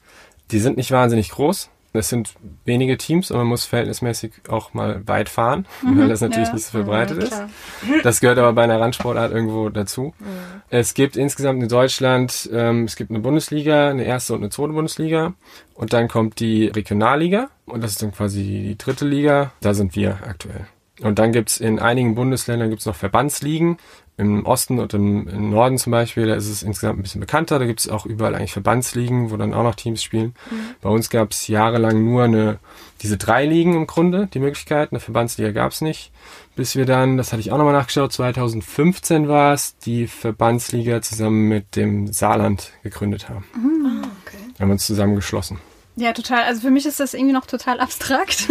Die 0.50 0.58
sind 0.58 0.76
nicht 0.76 0.90
wahnsinnig 0.90 1.30
groß. 1.30 1.70
Es 1.92 2.10
sind 2.10 2.34
wenige 2.64 2.98
Teams 2.98 3.30
und 3.30 3.38
man 3.38 3.46
muss 3.46 3.64
verhältnismäßig 3.64 4.32
auch 4.48 4.74
mal 4.74 5.02
weit 5.06 5.28
fahren, 5.28 5.66
mhm. 5.82 6.00
weil 6.00 6.08
das 6.08 6.20
natürlich 6.20 6.48
ja. 6.48 6.54
nicht 6.54 6.66
so 6.66 6.72
verbreitet 6.72 7.18
ja, 7.18 7.24
ist. 7.24 8.04
Das 8.04 8.20
gehört 8.20 8.38
aber 8.38 8.52
bei 8.52 8.64
einer 8.64 8.78
Randsportart 8.78 9.32
irgendwo 9.32 9.70
dazu. 9.70 10.14
Mhm. 10.18 10.26
Es 10.68 10.94
gibt 10.94 11.16
insgesamt 11.16 11.62
in 11.62 11.68
Deutschland, 11.68 12.48
ähm, 12.52 12.84
es 12.84 12.96
gibt 12.96 13.10
eine 13.10 13.20
Bundesliga, 13.20 13.88
eine 13.88 14.04
erste 14.04 14.34
und 14.34 14.40
eine 14.40 14.50
zweite 14.50 14.72
Bundesliga 14.72 15.32
und 15.74 15.92
dann 15.92 16.08
kommt 16.08 16.40
die 16.40 16.66
Regionalliga 16.66 17.48
und 17.64 17.82
das 17.82 17.92
ist 17.92 18.02
dann 18.02 18.12
quasi 18.12 18.42
die 18.42 18.78
dritte 18.78 19.06
Liga. 19.06 19.52
Da 19.60 19.72
sind 19.72 19.96
wir 19.96 20.18
aktuell. 20.26 20.66
Und 21.00 21.18
dann 21.18 21.32
gibt's 21.32 21.58
in 21.58 21.78
einigen 21.78 22.14
Bundesländern 22.14 22.70
gibt's 22.70 22.86
noch 22.86 22.96
Verbandsligen 22.96 23.78
im 24.18 24.44
Osten 24.44 24.80
und 24.80 24.92
im, 24.94 25.28
im, 25.28 25.50
Norden 25.50 25.78
zum 25.78 25.92
Beispiel, 25.92 26.26
da 26.26 26.34
ist 26.34 26.48
es 26.48 26.64
insgesamt 26.64 26.98
ein 26.98 27.02
bisschen 27.02 27.20
bekannter. 27.20 27.60
Da 27.60 27.66
gibt 27.66 27.78
es 27.78 27.88
auch 27.88 28.04
überall 28.04 28.34
eigentlich 28.34 28.52
Verbandsligen, 28.52 29.30
wo 29.30 29.36
dann 29.36 29.54
auch 29.54 29.62
noch 29.62 29.76
Teams 29.76 30.02
spielen. 30.02 30.34
Mhm. 30.50 30.74
Bei 30.82 30.90
uns 30.90 31.08
gab 31.08 31.30
es 31.30 31.46
jahrelang 31.46 32.04
nur 32.04 32.24
eine, 32.24 32.58
diese 33.00 33.16
drei 33.16 33.46
Ligen 33.46 33.74
im 33.74 33.86
Grunde, 33.86 34.26
die 34.26 34.40
Möglichkeit. 34.40 34.90
Eine 34.90 34.98
Verbandsliga 34.98 35.52
gab 35.52 35.70
es 35.70 35.82
nicht. 35.82 36.10
Bis 36.56 36.74
wir 36.74 36.84
dann, 36.84 37.16
das 37.16 37.32
hatte 37.32 37.40
ich 37.40 37.52
auch 37.52 37.58
nochmal 37.58 37.74
nachgeschaut, 37.74 38.12
2015 38.12 39.28
war 39.28 39.54
es, 39.54 39.78
die 39.78 40.08
Verbandsliga 40.08 41.00
zusammen 41.00 41.48
mit 41.48 41.76
dem 41.76 42.12
Saarland 42.12 42.72
gegründet 42.82 43.28
haben. 43.28 43.44
Mhm. 43.54 44.02
Ah, 44.02 44.08
okay. 44.26 44.38
Wir 44.56 44.64
haben 44.64 44.72
uns 44.72 44.84
zusammengeschlossen. 44.84 45.60
Ja, 45.94 46.12
total. 46.12 46.42
Also 46.42 46.60
für 46.60 46.70
mich 46.70 46.86
ist 46.86 46.98
das 46.98 47.14
irgendwie 47.14 47.34
noch 47.34 47.46
total 47.46 47.78
abstrakt. 47.78 48.48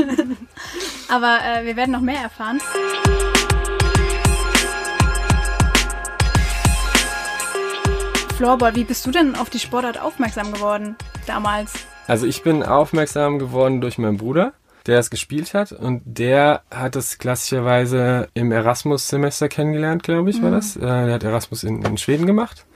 Aber 1.09 1.39
äh, 1.43 1.65
wir 1.65 1.75
werden 1.75 1.91
noch 1.91 2.01
mehr 2.01 2.21
erfahren. 2.21 2.59
Floorball, 8.38 8.75
wie 8.75 8.84
bist 8.84 9.03
du 9.03 9.10
denn 9.10 9.34
auf 9.36 9.50
die 9.50 9.58
Sportart 9.58 10.00
aufmerksam 10.00 10.53
geworden 10.53 10.96
damals? 11.25 11.74
Also 12.06 12.27
ich 12.27 12.44
bin 12.44 12.62
aufmerksam 12.62 13.39
geworden 13.39 13.82
durch 13.82 13.98
meinen 13.98 14.17
Bruder, 14.17 14.53
der 14.86 15.00
es 15.00 15.10
gespielt 15.10 15.56
hat 15.56 15.72
und 15.72 16.03
der 16.06 16.62
hat 16.70 16.96
es 16.96 17.17
klassischerweise 17.17 18.29
im 18.36 18.51
Erasmus-Semester 18.51 19.50
kennengelernt, 19.50 20.03
glaube 20.03 20.29
ich, 20.29 20.39
war 20.44 20.51
mhm. 20.51 20.53
das. 20.53 20.77
Äh, 20.77 20.86
er 20.86 21.13
hat 21.13 21.24
Erasmus 21.24 21.63
in, 21.63 21.82
in 21.82 21.98
Schweden 21.98 22.27
gemacht. 22.27 22.67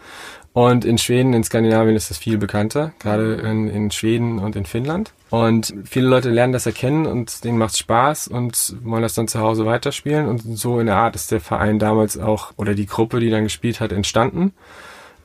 Und 0.51 0.83
in 0.83 0.97
Schweden, 0.97 1.31
in 1.33 1.43
Skandinavien 1.43 1.95
ist 1.95 2.09
das 2.09 2.17
viel 2.17 2.39
bekannter, 2.39 2.93
gerade 2.97 3.35
in, 3.35 3.69
in 3.69 3.91
Schweden 3.91 4.39
und 4.39 4.55
in 4.55 4.65
Finnland. 4.65 5.13
Und 5.29 5.75
viele 5.85 6.07
Leute 6.07 6.31
lernen 6.31 6.53
das 6.53 6.65
erkennen 6.65 7.05
und 7.05 7.43
denen 7.43 7.59
macht 7.59 7.77
Spaß 7.77 8.29
und 8.29 8.75
wollen 8.83 9.03
das 9.03 9.13
dann 9.13 9.27
zu 9.27 9.39
Hause 9.39 9.67
weiterspielen. 9.67 10.27
Und 10.27 10.57
so 10.57 10.79
in 10.79 10.87
der 10.87 10.95
Art 10.95 11.13
ist 11.13 11.31
der 11.31 11.39
Verein 11.39 11.77
damals 11.77 12.17
auch, 12.17 12.51
oder 12.57 12.73
die 12.73 12.87
Gruppe, 12.87 13.19
die 13.19 13.29
dann 13.29 13.43
gespielt 13.43 13.79
hat, 13.79 13.91
entstanden. 13.91 14.53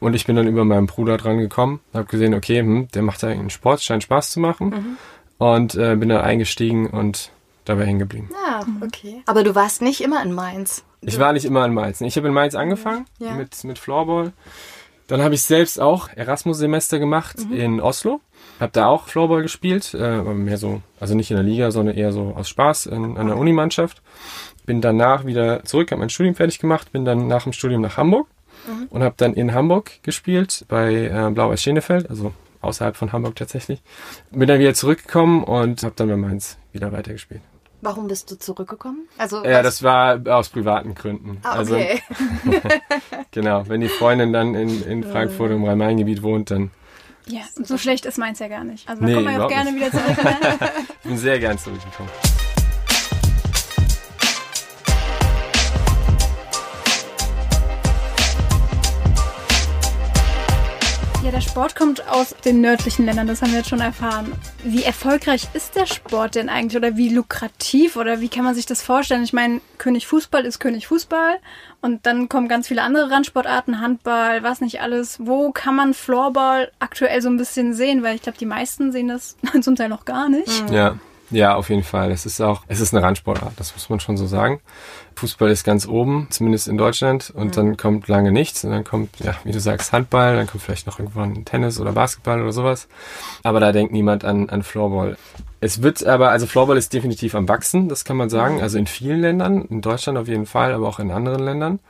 Und 0.07 0.15
ich 0.15 0.25
bin 0.25 0.37
dann 0.37 0.47
über 0.47 0.65
meinen 0.65 0.87
Bruder 0.87 1.17
dran 1.17 1.39
gekommen, 1.39 1.81
habe 1.93 2.07
gesehen, 2.07 2.33
okay, 2.33 2.61
hm, 2.61 2.87
der 2.95 3.03
macht 3.03 3.25
da 3.25 3.27
einen 3.27 3.51
Sport, 3.51 3.83
scheint 3.83 4.05
Spaß 4.05 4.31
zu 4.31 4.39
machen. 4.39 4.69
Mhm. 4.69 4.97
Und 5.39 5.75
äh, 5.75 5.97
bin 5.97 6.11
dann 6.11 6.21
eingestiegen 6.21 6.89
und 6.89 7.33
dabei 7.65 7.87
hängen 7.87 7.99
geblieben. 7.99 8.31
Ja, 8.31 8.61
ah, 8.61 8.67
okay. 8.85 9.23
Aber 9.27 9.43
du 9.43 9.57
warst 9.57 9.83
nicht 9.83 10.01
immer 10.01 10.23
in 10.23 10.33
Mainz. 10.33 10.85
Ich 11.01 11.19
war 11.19 11.33
nicht 11.33 11.45
immer 11.45 11.67
in 11.67 11.75
Mainz. 11.75 12.01
Ich 12.03 12.17
habe 12.17 12.29
in 12.29 12.35
Mainz 12.35 12.55
angefangen 12.55 13.07
ja. 13.19 13.35
mit, 13.35 13.65
mit 13.65 13.81
Floorball. 13.81 14.33
Dann 15.09 15.23
habe 15.23 15.35
ich 15.35 15.43
selbst 15.43 15.81
auch 15.81 16.09
Erasmus-Semester 16.15 17.01
gemacht 17.01 17.39
mhm. 17.45 17.57
in 17.57 17.81
Oslo. 17.81 18.21
Habe 18.61 18.71
da 18.71 18.87
auch 18.87 19.09
Floorball 19.09 19.43
gespielt, 19.43 19.93
äh, 19.93 20.23
mehr 20.23 20.57
so, 20.57 20.83
also 21.01 21.17
nicht 21.17 21.33
in 21.33 21.37
der 21.37 21.45
Liga, 21.45 21.73
sondern 21.73 21.97
eher 21.97 22.13
so 22.13 22.33
aus 22.37 22.49
Spaß 22.49 22.87
in, 22.87 23.17
an 23.17 23.27
der 23.27 23.39
Unimannschaft. 23.39 24.03
Bin 24.67 24.81
danach 24.81 25.27
wieder 25.27 25.65
zurück, 25.65 25.91
habe 25.91 25.99
mein 25.99 26.11
Studium 26.11 26.37
fertig 26.37 26.61
gemacht, 26.61 26.93
bin 26.93 27.05
dann 27.05 27.27
nach 27.27 27.43
dem 27.43 27.53
Studium 27.53 27.81
nach 27.81 27.97
Hamburg 27.97 28.29
mhm. 28.67 28.87
und 28.91 29.03
habe 29.03 29.15
dann 29.17 29.35
in 29.35 29.55
Hamburg 29.55 30.03
gespielt 30.03 30.65
bei 30.69 31.07
äh, 31.07 31.31
Blau-Weiß 31.31 31.63
Schenefeld, 31.63 32.11
also 32.11 32.33
außerhalb 32.61 32.97
von 32.97 33.13
Hamburg 33.13 33.37
tatsächlich. 33.37 33.83
Bin 34.31 34.49
dann 34.49 34.59
wieder 34.59 34.75
zurückgekommen 34.75 35.45
und 35.45 35.83
habe 35.83 35.95
dann 35.97 36.09
bei 36.09 36.17
Mainz 36.17 36.59
wieder 36.73 36.93
weitergespielt. 36.93 37.43
Warum 37.83 38.09
bist 38.09 38.31
du 38.31 38.39
zurückgekommen? 38.39 39.07
Also 39.19 39.45
ja, 39.45 39.63
das 39.63 39.83
war 39.83 40.21
aus 40.27 40.49
privaten 40.49 40.95
Gründen. 40.95 41.39
Ah, 41.43 41.53
also, 41.53 41.75
okay. 41.77 42.03
Also, 42.45 42.61
genau, 43.31 43.69
wenn 43.69 43.81
die 43.81 43.89
Freundin 43.89 44.33
dann 44.33 44.55
in, 44.55 44.83
in 44.83 45.05
Frankfurt 45.05 45.51
im 45.51 45.65
Rhein-Main-Gebiet 45.65 46.23
wohnt, 46.23 46.51
dann. 46.51 46.71
Ja, 47.29 47.43
so 47.55 47.77
schlecht 47.77 48.07
ist 48.07 48.19
meins 48.19 48.39
ja 48.39 48.49
gar 48.49 48.65
nicht. 48.65 48.89
Also 48.89 49.03
da 49.03 49.07
nee, 49.07 49.15
kommen 49.15 49.29
wir 49.29 49.45
auch 49.45 49.49
gerne 49.49 49.73
nicht. 49.73 49.85
wieder 49.85 49.91
zurück. 49.91 50.17
ich 50.89 51.09
bin 51.09 51.19
sehr 51.19 51.39
gern 51.39 51.59
zurückgekommen. 51.59 52.11
Der 61.37 61.43
Sport 61.43 61.77
kommt 61.77 62.09
aus 62.09 62.35
den 62.47 62.63
nördlichen 62.63 63.05
Ländern, 63.05 63.27
das 63.27 63.43
haben 63.43 63.51
wir 63.51 63.59
jetzt 63.59 63.69
schon 63.69 63.81
erfahren. 63.81 64.33
Wie 64.65 64.85
erfolgreich 64.85 65.47
ist 65.53 65.77
der 65.77 65.85
Sport 65.85 66.35
denn 66.35 66.49
eigentlich 66.49 66.79
oder 66.79 66.97
wie 66.97 67.11
lukrativ 67.11 67.97
oder 67.97 68.23
wie 68.23 68.31
kann 68.31 68.43
man 68.43 68.55
sich 68.55 68.65
das 68.65 68.81
vorstellen? 68.81 69.23
Ich 69.23 69.35
meine, 69.35 69.61
König 69.77 70.07
Fußball 70.07 70.47
ist 70.47 70.61
König 70.61 70.87
Fußball 70.87 71.37
und 71.83 72.07
dann 72.07 72.31
kommen 72.31 72.49
ganz 72.49 72.69
viele 72.69 72.81
andere 72.81 73.11
Randsportarten, 73.11 73.83
Handball, 73.83 74.43
was 74.45 74.63
nicht 74.63 74.81
alles. 74.81 75.19
Wo 75.27 75.53
kann 75.53 75.77
man 75.77 75.93
Floorball 75.93 76.73
aktuell 76.79 77.21
so 77.21 77.29
ein 77.29 77.37
bisschen 77.37 77.75
sehen? 77.75 78.03
Weil 78.03 78.17
ich 78.17 78.23
glaube, 78.23 78.39
die 78.39 78.47
meisten 78.47 78.91
sehen 78.91 79.09
das 79.09 79.37
zum 79.61 79.77
Teil 79.77 79.91
noch 79.91 80.07
gar 80.07 80.31
nicht. 80.31 80.71
Ja. 80.71 80.97
Ja, 81.31 81.57
auf 81.57 81.71
jeden 81.71 81.83
Fall. 81.83 82.11
Es 82.13 82.25
ist 82.25 82.41
auch, 82.41 82.63
es 82.69 82.81
ist 82.81 82.95
eine 82.95 83.03
Randsportart, 83.03 83.53
das 83.57 83.73
muss 83.75 83.89
man 83.89 84.01
schon 84.01 84.17
so 84.17 84.27
sagen. 84.27 84.61
Fußball 85.17 85.51
ist 85.51 85.65
ganz 85.65 85.87
oben, 85.87 86.29
zumindest 86.31 86.69
in 86.69 86.77
Deutschland, 86.79 87.31
und 87.35 87.47
mhm. 87.47 87.53
dann 87.53 87.77
kommt 87.77 88.07
lange 88.09 88.33
nichts, 88.33 88.65
und 88.65 88.71
dann 88.71 88.85
kommt, 88.85 89.19
ja, 89.21 89.35
wie 89.45 89.53
du 89.53 89.61
sagst, 89.61 89.93
Handball, 89.93 90.37
dann 90.37 90.47
kommt 90.47 90.63
vielleicht 90.63 90.87
noch 90.87 90.99
irgendwann 90.99 91.45
Tennis 91.45 91.81
oder 91.81 91.93
Basketball 91.93 92.43
oder 92.43 92.53
sowas. 92.53 92.87
Aber 93.43 93.61
da 93.61 93.73
denkt 93.73 93.93
niemand 93.93 94.25
an, 94.25 94.51
an 94.51 94.63
Floorball. 94.63 95.17
Es 95.61 95.83
wird 95.83 96.05
aber, 96.07 96.31
also 96.31 96.47
Floorball 96.47 96.77
ist 96.77 96.93
definitiv 96.93 97.35
am 97.35 97.49
Wachsen, 97.49 97.89
das 97.89 98.05
kann 98.05 98.17
man 98.17 98.29
sagen. 98.29 98.57
Mhm. 98.57 98.63
Also 98.63 98.79
in 98.79 98.87
vielen 98.87 99.21
Ländern, 99.21 99.63
in 99.63 99.81
Deutschland 99.81 100.19
auf 100.19 100.29
jeden 100.29 100.47
Fall, 100.47 100.73
aber 100.73 100.87
auch 100.87 101.01
in 101.01 101.11
anderen 101.11 101.43
Ländern. 101.45 101.81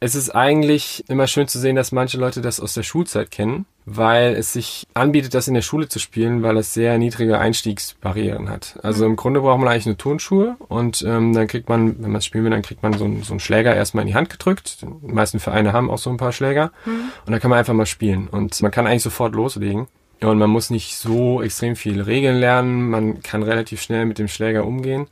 Es 0.00 0.14
ist 0.14 0.30
eigentlich 0.30 1.04
immer 1.08 1.26
schön 1.26 1.48
zu 1.48 1.58
sehen, 1.58 1.74
dass 1.74 1.90
manche 1.90 2.18
Leute 2.18 2.40
das 2.40 2.60
aus 2.60 2.72
der 2.72 2.84
Schulzeit 2.84 3.32
kennen, 3.32 3.66
weil 3.84 4.34
es 4.34 4.52
sich 4.52 4.86
anbietet, 4.94 5.34
das 5.34 5.48
in 5.48 5.54
der 5.54 5.62
Schule 5.62 5.88
zu 5.88 5.98
spielen, 5.98 6.42
weil 6.44 6.56
es 6.56 6.72
sehr 6.72 6.98
niedrige 6.98 7.38
Einstiegsbarrieren 7.40 8.48
hat. 8.48 8.78
Also 8.84 9.04
im 9.06 9.16
Grunde 9.16 9.40
braucht 9.40 9.58
man 9.58 9.66
eigentlich 9.66 9.86
eine 9.86 9.96
Turnschuhe 9.96 10.56
und 10.68 11.02
ähm, 11.02 11.32
dann 11.32 11.48
kriegt 11.48 11.68
man, 11.68 12.00
wenn 12.00 12.12
man 12.12 12.18
es 12.18 12.26
spielen 12.26 12.44
will, 12.44 12.52
dann 12.52 12.62
kriegt 12.62 12.82
man 12.84 12.92
so, 12.92 13.06
einen, 13.06 13.24
so 13.24 13.32
einen 13.32 13.40
Schläger 13.40 13.74
erstmal 13.74 14.02
in 14.02 14.08
die 14.08 14.14
Hand 14.14 14.30
gedrückt. 14.30 14.82
Die 14.82 15.12
meisten 15.12 15.40
Vereine 15.40 15.72
haben 15.72 15.90
auch 15.90 15.98
so 15.98 16.10
ein 16.10 16.16
paar 16.16 16.32
Schläger 16.32 16.70
mhm. 16.84 17.10
und 17.26 17.32
dann 17.32 17.40
kann 17.40 17.50
man 17.50 17.58
einfach 17.58 17.74
mal 17.74 17.86
spielen 17.86 18.28
und 18.28 18.62
man 18.62 18.70
kann 18.70 18.86
eigentlich 18.86 19.02
sofort 19.02 19.34
loslegen. 19.34 19.88
Und 20.20 20.38
man 20.38 20.50
muss 20.50 20.70
nicht 20.70 20.96
so 20.96 21.42
extrem 21.42 21.76
viel 21.76 22.00
Regeln 22.00 22.38
lernen, 22.38 22.90
man 22.90 23.22
kann 23.22 23.42
relativ 23.44 23.80
schnell 23.80 24.04
mit 24.04 24.18
dem 24.18 24.26
Schläger 24.26 24.64
umgehen. 24.64 25.06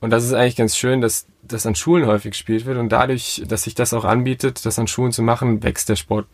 Und 0.00 0.10
das 0.10 0.24
ist 0.24 0.32
eigentlich 0.32 0.56
ganz 0.56 0.76
schön, 0.76 1.00
dass 1.00 1.26
das 1.42 1.66
an 1.66 1.74
Schulen 1.74 2.06
häufig 2.06 2.32
gespielt 2.32 2.64
wird. 2.64 2.78
Und 2.78 2.90
dadurch, 2.90 3.42
dass 3.46 3.64
sich 3.64 3.74
das 3.74 3.92
auch 3.92 4.04
anbietet, 4.04 4.64
das 4.64 4.78
an 4.78 4.86
Schulen 4.86 5.12
zu 5.12 5.22
machen, 5.22 5.62
wächst 5.62 5.88
der 5.88 5.96
Sport, 5.96 6.26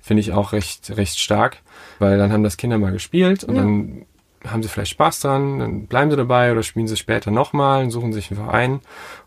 finde 0.00 0.20
ich 0.20 0.32
auch 0.32 0.52
recht, 0.52 0.96
recht 0.96 1.18
stark. 1.18 1.58
Weil 1.98 2.18
dann 2.18 2.32
haben 2.32 2.42
das 2.42 2.56
Kinder 2.56 2.78
mal 2.78 2.92
gespielt 2.92 3.44
und 3.44 3.54
ja. 3.54 3.62
dann 3.62 4.06
haben 4.46 4.62
sie 4.62 4.68
vielleicht 4.68 4.92
Spaß 4.92 5.20
dran, 5.20 5.58
dann 5.58 5.86
bleiben 5.86 6.10
sie 6.10 6.16
dabei 6.16 6.52
oder 6.52 6.62
spielen 6.62 6.88
sie 6.88 6.96
später 6.96 7.30
nochmal 7.30 7.84
und 7.84 7.90
suchen 7.90 8.12
sich 8.12 8.30
einen 8.30 8.40
Verein. 8.40 8.80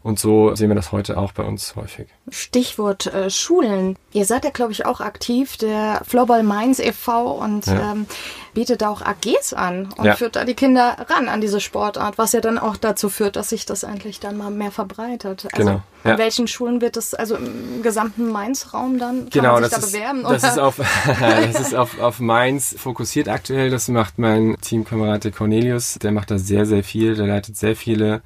Und 0.03 0.19
so 0.19 0.55
sehen 0.55 0.69
wir 0.69 0.75
das 0.75 0.91
heute 0.91 1.17
auch 1.17 1.31
bei 1.31 1.43
uns 1.43 1.75
häufig. 1.75 2.07
Stichwort 2.29 3.07
äh, 3.07 3.29
Schulen. 3.29 3.97
Ihr 4.11 4.25
seid 4.25 4.45
ja, 4.45 4.51
glaube 4.51 4.71
ich, 4.71 4.85
auch 4.85 5.01
aktiv, 5.01 5.57
der 5.57 6.01
Floorball 6.05 6.43
Mainz 6.43 6.79
e.V. 6.79 7.31
und 7.31 7.65
ja. 7.67 7.91
ähm, 7.91 8.05
bietet 8.53 8.81
da 8.81 8.89
auch 8.89 9.01
AGs 9.01 9.53
an 9.53 9.93
und 9.97 10.05
ja. 10.05 10.15
führt 10.15 10.35
da 10.35 10.45
die 10.45 10.53
Kinder 10.53 10.97
ran 11.09 11.29
an 11.29 11.41
diese 11.41 11.59
Sportart, 11.59 12.17
was 12.17 12.33
ja 12.33 12.41
dann 12.41 12.57
auch 12.57 12.77
dazu 12.77 13.09
führt, 13.09 13.35
dass 13.35 13.49
sich 13.49 13.65
das 13.65 13.83
endlich 13.83 14.19
dann 14.19 14.37
mal 14.37 14.51
mehr 14.51 14.71
verbreitet. 14.71 15.47
Also 15.51 15.65
genau. 15.65 15.81
Ja. 16.05 16.11
An 16.11 16.17
welchen 16.19 16.47
Schulen 16.47 16.81
wird 16.81 16.97
das, 16.97 17.15
also 17.15 17.35
im 17.35 17.81
gesamten 17.81 18.31
Mainz-Raum 18.31 18.99
dann? 18.99 19.21
Kann 19.21 19.29
genau, 19.31 19.53
man 19.53 19.63
sich 19.63 19.73
das 19.73 19.81
da 19.81 19.87
ist, 19.87 19.93
bewerben? 19.93 20.23
Das 20.23 20.43
ist, 20.43 20.59
auf, 20.59 20.79
das 21.19 21.59
ist 21.59 21.73
auf, 21.73 21.99
auf 21.99 22.19
Mainz 22.19 22.75
fokussiert 22.77 23.27
aktuell. 23.27 23.71
Das 23.71 23.87
macht 23.87 24.19
mein 24.19 24.55
Teamkamerad 24.61 25.35
Cornelius. 25.35 25.95
Der 25.95 26.11
macht 26.11 26.29
da 26.29 26.37
sehr, 26.37 26.67
sehr 26.67 26.83
viel. 26.83 27.15
Der 27.15 27.25
leitet 27.25 27.57
sehr 27.57 27.75
viele 27.75 28.21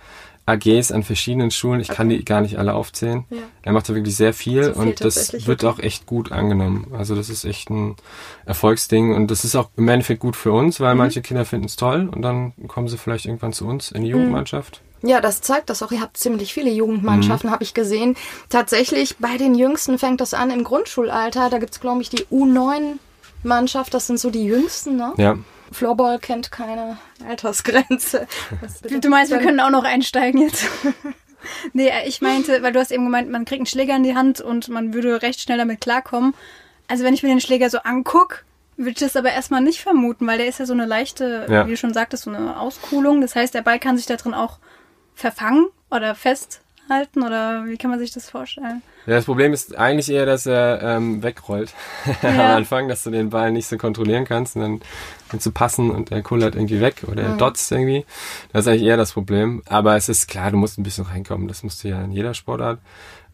AGs 0.49 0.91
an 0.91 1.03
verschiedenen 1.03 1.51
Schulen. 1.51 1.79
Ich 1.79 1.89
okay. 1.89 1.97
kann 1.97 2.09
die 2.09 2.25
gar 2.25 2.41
nicht 2.41 2.57
alle 2.57 2.73
aufzählen. 2.73 3.23
Ja. 3.29 3.37
Er 3.61 3.71
macht 3.71 3.87
da 3.87 3.95
wirklich 3.95 4.15
sehr 4.15 4.33
viel, 4.33 4.63
so 4.63 4.73
viel 4.73 4.81
und 4.81 5.03
das 5.03 5.47
wird 5.47 5.63
auch 5.63 5.79
echt 5.79 6.05
gut 6.05 6.31
angenommen. 6.31 6.87
Also 6.97 7.15
das 7.15 7.29
ist 7.29 7.45
echt 7.45 7.69
ein 7.69 7.95
Erfolgsding 8.45 9.13
und 9.15 9.31
das 9.31 9.45
ist 9.45 9.55
auch 9.55 9.69
im 9.77 9.87
Endeffekt 9.87 10.19
gut 10.19 10.35
für 10.35 10.51
uns, 10.51 10.79
weil 10.79 10.95
mhm. 10.95 10.99
manche 10.99 11.21
Kinder 11.21 11.45
finden 11.45 11.67
es 11.67 11.75
toll 11.75 12.09
und 12.13 12.21
dann 12.23 12.53
kommen 12.67 12.87
sie 12.87 12.97
vielleicht 12.97 13.25
irgendwann 13.25 13.53
zu 13.53 13.67
uns 13.67 13.91
in 13.91 14.03
die 14.03 14.13
mhm. 14.13 14.25
Ja, 15.01 15.21
das 15.21 15.41
zeigt 15.41 15.69
das 15.69 15.81
auch. 15.81 15.91
Ihr 15.91 16.01
habt 16.01 16.17
ziemlich 16.17 16.53
viele 16.53 16.69
Jugendmannschaften, 16.69 17.49
mhm. 17.49 17.53
habe 17.53 17.63
ich 17.63 17.73
gesehen. 17.73 18.15
Tatsächlich, 18.49 19.17
bei 19.17 19.37
den 19.37 19.55
Jüngsten 19.55 19.97
fängt 19.97 20.21
das 20.21 20.33
an 20.33 20.51
im 20.51 20.63
Grundschulalter. 20.63 21.49
Da 21.49 21.59
gibt's 21.59 21.79
glaube 21.79 22.01
ich, 22.01 22.09
die 22.09 22.25
U9-Mannschaft. 22.25 23.93
Das 23.93 24.07
sind 24.07 24.19
so 24.19 24.29
die 24.29 24.43
Jüngsten, 24.43 24.97
ne? 24.97 25.13
Ja. 25.17 25.37
Floorball 25.71 26.19
kennt 26.19 26.51
keine 26.51 26.97
Altersgrenze. 27.27 28.27
Du 29.01 29.09
meinst, 29.09 29.31
wir 29.31 29.39
können 29.39 29.59
auch 29.59 29.69
noch 29.69 29.83
einsteigen 29.83 30.41
jetzt? 30.41 30.65
nee, 31.73 31.91
ich 32.05 32.21
meinte, 32.21 32.61
weil 32.61 32.73
du 32.73 32.79
hast 32.79 32.91
eben 32.91 33.05
gemeint, 33.05 33.29
man 33.29 33.45
kriegt 33.45 33.59
einen 33.59 33.65
Schläger 33.67 33.95
in 33.95 34.03
die 34.03 34.15
Hand 34.15 34.41
und 34.41 34.69
man 34.69 34.93
würde 34.93 35.21
recht 35.21 35.41
schnell 35.41 35.57
damit 35.57 35.81
klarkommen. 35.81 36.33
Also 36.87 37.03
wenn 37.03 37.13
ich 37.13 37.23
mir 37.23 37.29
den 37.29 37.41
Schläger 37.41 37.69
so 37.69 37.79
angucke, 37.79 38.39
würde 38.77 38.91
ich 38.91 38.97
das 38.97 39.15
aber 39.15 39.31
erstmal 39.31 39.61
nicht 39.61 39.81
vermuten, 39.81 40.25
weil 40.25 40.37
der 40.37 40.47
ist 40.47 40.59
ja 40.59 40.65
so 40.65 40.73
eine 40.73 40.85
leichte, 40.85 41.45
ja. 41.49 41.67
wie 41.67 41.71
du 41.71 41.77
schon 41.77 41.93
sagtest, 41.93 42.23
so 42.23 42.31
eine 42.31 42.59
Auskuhlung. 42.59 43.21
Das 43.21 43.35
heißt, 43.35 43.53
der 43.53 43.61
Ball 43.61 43.77
kann 43.77 43.97
sich 43.97 44.05
da 44.05 44.15
drin 44.15 44.33
auch 44.33 44.57
verfangen 45.19 45.67
oder 45.91 46.15
festhalten 46.15 47.23
oder 47.23 47.65
wie 47.65 47.77
kann 47.77 47.91
man 47.91 47.99
sich 47.99 48.11
das 48.11 48.29
vorstellen? 48.29 48.81
Ja, 49.05 49.15
das 49.15 49.25
Problem 49.25 49.53
ist 49.53 49.77
eigentlich 49.77 50.09
eher, 50.09 50.25
dass 50.25 50.45
er 50.45 50.81
ähm, 50.81 51.21
wegrollt 51.21 51.73
ja. 52.21 52.29
am 52.29 52.57
Anfang, 52.57 52.87
dass 52.87 53.03
du 53.03 53.11
den 53.11 53.29
Ball 53.29 53.51
nicht 53.51 53.67
so 53.67 53.77
kontrollieren 53.77 54.25
kannst 54.25 54.55
und 54.55 54.61
dann 54.61 54.81
willst 55.29 55.45
du 55.45 55.51
passen 55.51 55.91
und 55.91 56.11
er 56.11 56.21
kullert 56.21 56.55
irgendwie 56.55 56.81
weg 56.81 57.03
oder 57.07 57.23
er 57.23 57.29
mhm. 57.29 57.37
dotzt 57.37 57.71
irgendwie. 57.71 58.05
Das 58.53 58.61
ist 58.61 58.67
eigentlich 58.67 58.83
eher 58.83 58.97
das 58.97 59.13
Problem. 59.13 59.61
Aber 59.67 59.95
es 59.95 60.09
ist 60.09 60.27
klar, 60.27 60.51
du 60.51 60.57
musst 60.57 60.77
ein 60.77 60.83
bisschen 60.83 61.05
reinkommen. 61.05 61.47
Das 61.47 61.63
musst 61.63 61.83
du 61.83 61.89
ja 61.89 62.01
in 62.01 62.11
jeder 62.11 62.33
Sportart. 62.33 62.79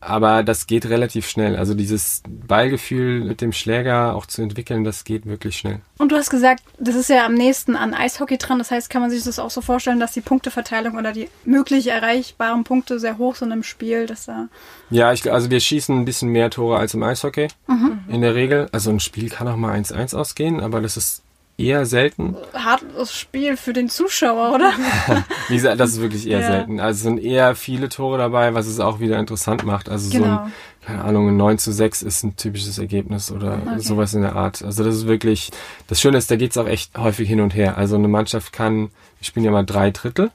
Aber 0.06 0.44
das 0.44 0.68
geht 0.68 0.86
relativ 0.86 1.28
schnell. 1.28 1.56
Also 1.56 1.74
dieses 1.74 2.22
Ballgefühl 2.28 3.24
mit 3.24 3.42
dem 3.42 3.52
Schläger 3.52 4.16
auch 4.16 4.26
zu 4.26 4.42
entwickeln, 4.42 4.84
das 4.84 5.04
geht 5.04 5.26
wirklich 5.26 5.58
schnell. 5.58 5.80
Und 5.98 6.12
du 6.12 6.16
hast 6.16 6.30
gesagt, 6.30 6.64
das 6.80 6.96
ist 6.96 7.10
ja 7.10 7.26
am 7.26 7.34
nächsten 7.34 7.76
an 7.76 7.94
Eishockey 7.94 8.38
dran. 8.38 8.60
Das 8.60 8.72
heißt, 8.72 8.90
kann 8.90 9.02
man 9.02 9.10
sich 9.10 9.24
das 9.24 9.40
auch 9.40 9.50
so 9.50 9.62
vorstellen, 9.62 10.00
dass 10.00 10.14
die 10.14 10.22
Punkteverteilung 10.22 10.96
oder 10.96 11.12
die 11.12 11.30
möglich 11.44 11.88
erreichbaren 11.88 12.64
Punkte 12.64 13.00
sehr 13.00 13.18
hoch 13.18 13.36
sind 13.36 13.52
im 13.52 13.64
Spiel, 13.64 14.06
dass 14.06 14.26
da 14.26 14.48
ja, 14.90 15.12
ich, 15.12 15.32
also 15.32 15.50
wir 15.50 15.60
schießen 15.60 15.98
ein 15.98 16.06
bisschen 16.06 16.30
mehr 16.30 16.50
Tore 16.50 16.78
als 16.78 16.94
im 16.94 17.04
Eishockey 17.04 17.48
mhm. 17.68 18.00
in 18.08 18.22
der 18.22 18.36
Regel. 18.36 18.70
Also 18.72 18.92
ein 18.92 19.00
Spiel 19.00 19.30
kann 19.30 19.48
auch 19.48 19.56
mal 19.56 19.76
1-1 19.76 20.16
ausgehen, 20.16 20.60
aber 20.60 20.82
das 20.82 20.98
ist 20.98 21.24
eher 21.58 21.86
selten. 21.86 22.36
Hartes 22.54 23.14
Spiel 23.14 23.56
für 23.56 23.74
den 23.74 23.90
Zuschauer, 23.90 24.54
oder? 24.54 24.74
Wie 25.48 25.56
gesagt, 25.56 25.80
das 25.80 25.92
ist 25.92 26.02
wirklich 26.02 26.28
eher 26.28 26.42
ja. 26.42 26.48
selten. 26.48 26.80
Also 26.80 26.98
es 26.98 27.04
sind 27.04 27.20
eher 27.20 27.56
viele 27.56 27.90
Tore 27.90 28.18
dabei, 28.18 28.54
was 28.54 28.68
es 28.68 28.80
auch 28.80 29.00
wieder 29.00 29.18
interessant 29.20 29.64
macht. 29.64 29.88
Also 29.88 30.10
genau. 30.10 30.26
so 30.26 30.32
ein, 30.32 30.54
keine 30.86 31.04
Ahnung, 31.04 31.30
ein 31.30 31.38
9 31.38 31.58
zu 31.58 31.72
6 31.72 32.02
ist 32.02 32.24
ein 32.24 32.36
typisches 32.36 32.78
Ergebnis 32.78 33.32
oder 33.32 33.60
okay. 33.66 33.80
sowas 33.80 34.14
in 34.14 34.22
der 34.22 34.36
Art. 34.36 34.64
Also 34.64 34.84
das 34.84 34.96
ist 34.96 35.08
wirklich, 35.08 35.52
das 35.88 36.02
Schöne 36.02 36.18
ist, 36.18 36.30
da 36.30 36.36
geht's 36.36 36.58
auch 36.58 36.68
echt 36.68 36.98
häufig 36.98 37.28
hin 37.28 37.40
und 37.40 37.56
her. 37.56 37.78
Also 37.78 37.96
eine 37.96 38.10
Mannschaft 38.10 38.52
kann, 38.52 38.90
wir 39.20 39.26
spielen 39.26 39.46
ja 39.46 39.52
mal 39.52 39.66
drei 39.66 39.92
Drittel. 39.92 40.32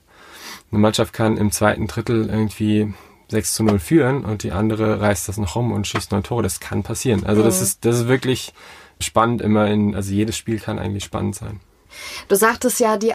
Eine 0.73 0.81
Mannschaft 0.81 1.13
kann 1.13 1.37
im 1.37 1.51
zweiten 1.51 1.87
Drittel 1.87 2.29
irgendwie 2.31 2.95
6 3.29 3.55
zu 3.55 3.63
0 3.63 3.79
führen 3.79 4.25
und 4.25 4.43
die 4.43 4.53
andere 4.53 5.01
reißt 5.01 5.29
das 5.29 5.37
noch 5.37 5.55
rum 5.55 5.73
und 5.73 5.87
schießt 5.87 6.13
neun 6.13 6.23
Tore. 6.23 6.43
Das 6.43 6.61
kann 6.61 6.83
passieren. 6.83 7.25
Also 7.27 7.43
das 7.43 7.61
ist, 7.61 7.85
das 7.85 7.97
ist 7.97 8.09
wirklich 8.09 8.53
spannend 9.01 9.43
immer 9.43 9.67
in, 9.69 9.95
also 9.95 10.13
jedes 10.13 10.37
Spiel 10.37 10.59
kann 10.59 10.79
eigentlich 10.79 11.05
spannend 11.05 11.35
sein. 11.35 11.61
Du 12.29 12.37
sagtest 12.37 12.81
ja, 12.81 12.97
die, 12.97 13.13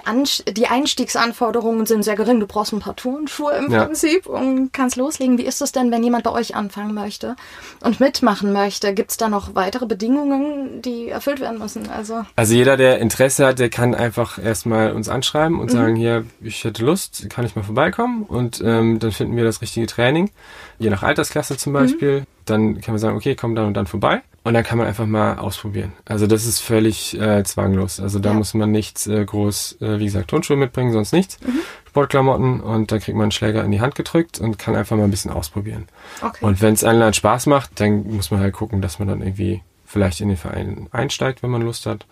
die 0.51 0.67
Einstiegsanforderungen 0.67 1.85
sind 1.85 2.03
sehr 2.03 2.15
gering. 2.15 2.39
Du 2.39 2.47
brauchst 2.47 2.73
ein 2.73 2.79
paar 2.79 2.95
Turnschuhe 2.95 3.53
im 3.53 3.71
ja. 3.71 3.85
Prinzip 3.85 4.25
und 4.25 4.71
kannst 4.73 4.95
loslegen. 4.95 5.37
Wie 5.37 5.45
ist 5.45 5.61
es 5.61 5.71
denn, 5.71 5.91
wenn 5.91 6.03
jemand 6.03 6.23
bei 6.23 6.31
euch 6.31 6.55
anfangen 6.55 6.93
möchte 6.93 7.35
und 7.81 7.99
mitmachen 7.99 8.51
möchte? 8.51 8.93
Gibt 8.93 9.11
es 9.11 9.17
da 9.17 9.29
noch 9.29 9.55
weitere 9.55 9.85
Bedingungen, 9.85 10.81
die 10.81 11.09
erfüllt 11.09 11.39
werden 11.39 11.59
müssen? 11.59 11.89
Also, 11.89 12.25
also 12.35 12.53
jeder, 12.53 12.77
der 12.77 12.99
Interesse 12.99 13.45
hat, 13.45 13.59
der 13.59 13.69
kann 13.69 13.95
einfach 13.95 14.37
erstmal 14.43 14.91
uns 14.91 15.09
anschreiben 15.09 15.59
und 15.59 15.71
mhm. 15.71 15.77
sagen, 15.77 15.95
hier, 15.95 16.25
ich 16.41 16.63
hätte 16.63 16.85
Lust, 16.85 17.29
kann 17.29 17.45
ich 17.45 17.55
mal 17.55 17.63
vorbeikommen? 17.63 18.23
Und 18.23 18.61
ähm, 18.63 18.99
dann 18.99 19.11
finden 19.11 19.35
wir 19.35 19.43
das 19.43 19.61
richtige 19.61 19.87
Training, 19.87 20.31
je 20.79 20.89
nach 20.89 21.03
Altersklasse 21.03 21.57
zum 21.57 21.73
Beispiel. 21.73 22.21
Mhm. 22.21 22.25
Dann 22.45 22.81
kann 22.81 22.93
man 22.93 22.99
sagen, 22.99 23.17
okay, 23.17 23.35
komm 23.35 23.55
dann 23.55 23.67
und 23.67 23.73
dann 23.75 23.87
vorbei. 23.87 24.21
Und 24.45 24.53
dann 24.53 24.63
kann 24.63 24.77
man 24.77 24.85
einfach 24.85 25.07
mal 25.07 25.39
ausprobieren. 25.39 25.93
Also 26.05 26.27
das 26.27 26.45
ist 26.45 26.59
völlig 26.59 27.19
äh, 27.19 27.43
zwanglos. 27.43 27.99
Also 27.99 28.19
da 28.19 28.29
ja. 28.29 28.35
muss 28.35 28.53
man 28.53 28.71
nichts 28.71 29.07
äh, 29.07 29.25
groß, 29.25 29.81
äh, 29.81 29.97
wie 29.97 30.05
gesagt, 30.05 30.29
Turnschuhe 30.29 30.55
mitbringen, 30.55 30.93
sonst 30.93 31.13
nichts. 31.13 31.39
Mhm. 31.41 31.61
Sportklamotten 31.87 32.61
und 32.61 32.91
dann 32.91 32.99
kriegt 32.99 33.17
man 33.17 33.23
einen 33.23 33.31
Schläger 33.31 33.63
in 33.63 33.71
die 33.71 33.81
Hand 33.81 33.95
gedrückt 33.95 34.39
und 34.39 34.59
kann 34.59 34.75
einfach 34.75 34.97
mal 34.97 35.05
ein 35.05 35.09
bisschen 35.09 35.31
ausprobieren. 35.31 35.87
Okay. 36.21 36.45
Und 36.45 36.61
wenn 36.61 36.75
es 36.75 36.83
einem 36.83 36.99
dann 36.99 37.15
Spaß 37.15 37.47
macht, 37.47 37.79
dann 37.79 38.05
muss 38.05 38.29
man 38.29 38.39
halt 38.39 38.53
gucken, 38.53 38.83
dass 38.83 38.99
man 38.99 39.07
dann 39.07 39.23
irgendwie 39.23 39.63
vielleicht 39.83 40.21
in 40.21 40.27
den 40.27 40.37
Verein 40.37 40.89
einsteigt, 40.91 41.41
wenn 41.41 41.49
man 41.49 41.63
Lust 41.63 41.87
hat. 41.87 42.05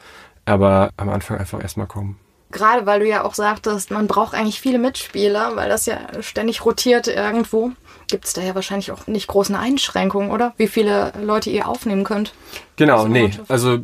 Aber 0.46 0.90
am 0.98 1.10
Anfang 1.10 1.38
einfach 1.38 1.62
erstmal 1.62 1.86
kommen. 1.86 2.18
Gerade 2.50 2.88
weil 2.88 3.02
du 3.02 3.08
ja 3.08 3.24
auch 3.24 3.36
sagtest, 3.36 3.92
man 3.92 4.08
braucht 4.08 4.34
eigentlich 4.34 4.60
viele 4.60 4.80
Mitspieler, 4.80 5.56
weil 5.56 5.70
das 5.70 5.86
ja 5.86 6.00
ständig 6.22 6.66
rotiert 6.66 7.08
irgendwo. 7.08 7.72
Gibt 8.08 8.26
es 8.26 8.34
da 8.34 8.42
ja 8.42 8.56
wahrscheinlich 8.56 8.92
auch 8.92 9.08
nicht 9.08 9.28
große 9.28 9.58
Einschränkungen, 9.58 10.32
oder? 10.32 10.54
Wie 10.58 10.68
viele 10.68 11.14
Leute 11.22 11.50
ihr 11.50 11.68
aufnehmen 11.68 12.04
könnt? 12.04 12.34
Genau, 12.76 13.08
nee. 13.08 13.32
Also 13.48 13.80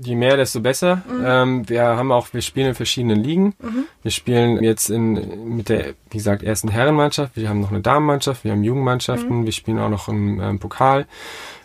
je 0.00 0.16
mehr, 0.16 0.36
desto 0.36 0.60
besser. 0.60 1.02
Mhm. 1.08 1.24
Ähm, 1.24 1.68
wir 1.68 1.82
haben 1.82 2.10
auch, 2.10 2.28
wir 2.32 2.42
spielen 2.42 2.68
in 2.68 2.74
verschiedenen 2.74 3.22
Ligen. 3.22 3.54
Mhm. 3.60 3.84
Wir 4.02 4.10
spielen 4.10 4.62
jetzt 4.62 4.90
in, 4.90 5.56
mit 5.56 5.68
der, 5.68 5.94
wie 6.10 6.18
gesagt, 6.18 6.42
ersten 6.42 6.68
Herrenmannschaft. 6.68 7.36
Wir 7.36 7.48
haben 7.48 7.60
noch 7.60 7.70
eine 7.70 7.80
Damenmannschaft, 7.80 8.44
wir 8.44 8.52
haben 8.52 8.64
Jugendmannschaften, 8.64 9.40
mhm. 9.40 9.44
wir 9.44 9.52
spielen 9.52 9.78
auch 9.78 9.90
noch 9.90 10.08
im 10.08 10.40
ähm, 10.40 10.58
Pokal. 10.58 11.06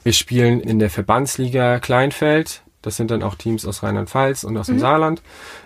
Wir 0.03 0.13
spielen 0.13 0.61
in 0.61 0.79
der 0.79 0.89
Verbandsliga 0.89 1.79
Kleinfeld. 1.79 2.61
Das 2.83 2.95
sind 2.95 3.11
dann 3.11 3.23
auch 3.23 3.35
Teams 3.35 3.65
aus 3.65 3.83
Rheinland-Pfalz 3.83 4.43
und 4.43 4.55
aus 4.55 4.67
dem 4.67 4.75
mhm. 4.75 4.79
Saarland. 4.79 5.21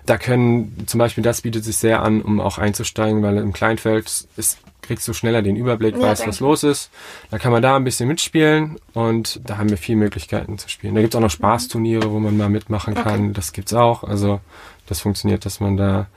Da 0.05 0.17
können 0.17 0.87
zum 0.87 0.97
Beispiel, 0.97 1.23
das 1.23 1.41
bietet 1.41 1.63
sich 1.63 1.77
sehr 1.77 2.01
an, 2.01 2.21
um 2.21 2.39
auch 2.39 2.57
einzusteigen, 2.57 3.21
weil 3.21 3.37
im 3.37 3.53
Kleinfeld 3.53 4.25
ist, 4.37 4.57
kriegst 4.91 5.07
du 5.07 5.13
schneller 5.13 5.41
den 5.41 5.55
Überblick, 5.55 5.95
ja, 5.95 6.01
weißt, 6.01 6.27
was 6.27 6.41
los 6.41 6.63
ist. 6.63 6.91
Da 7.29 7.37
kann 7.37 7.53
man 7.53 7.61
da 7.61 7.77
ein 7.77 7.85
bisschen 7.85 8.09
mitspielen 8.09 8.77
und 8.93 9.39
da 9.47 9.57
haben 9.57 9.69
wir 9.69 9.77
viele 9.77 9.97
Möglichkeiten 9.97 10.57
zu 10.57 10.67
spielen. 10.67 10.95
Da 10.95 11.01
gibt 11.01 11.13
es 11.13 11.17
auch 11.17 11.21
noch 11.21 11.31
Spaßturniere, 11.31 12.11
wo 12.11 12.19
man 12.19 12.35
mal 12.35 12.49
mitmachen 12.49 12.93
kann. 12.93 13.25
Okay. 13.25 13.33
Das 13.33 13.53
gibt's 13.53 13.73
auch. 13.73 14.03
Also 14.03 14.41
das 14.87 14.99
funktioniert, 14.99 15.45
dass 15.45 15.61
man 15.61 15.77
da 15.77 16.07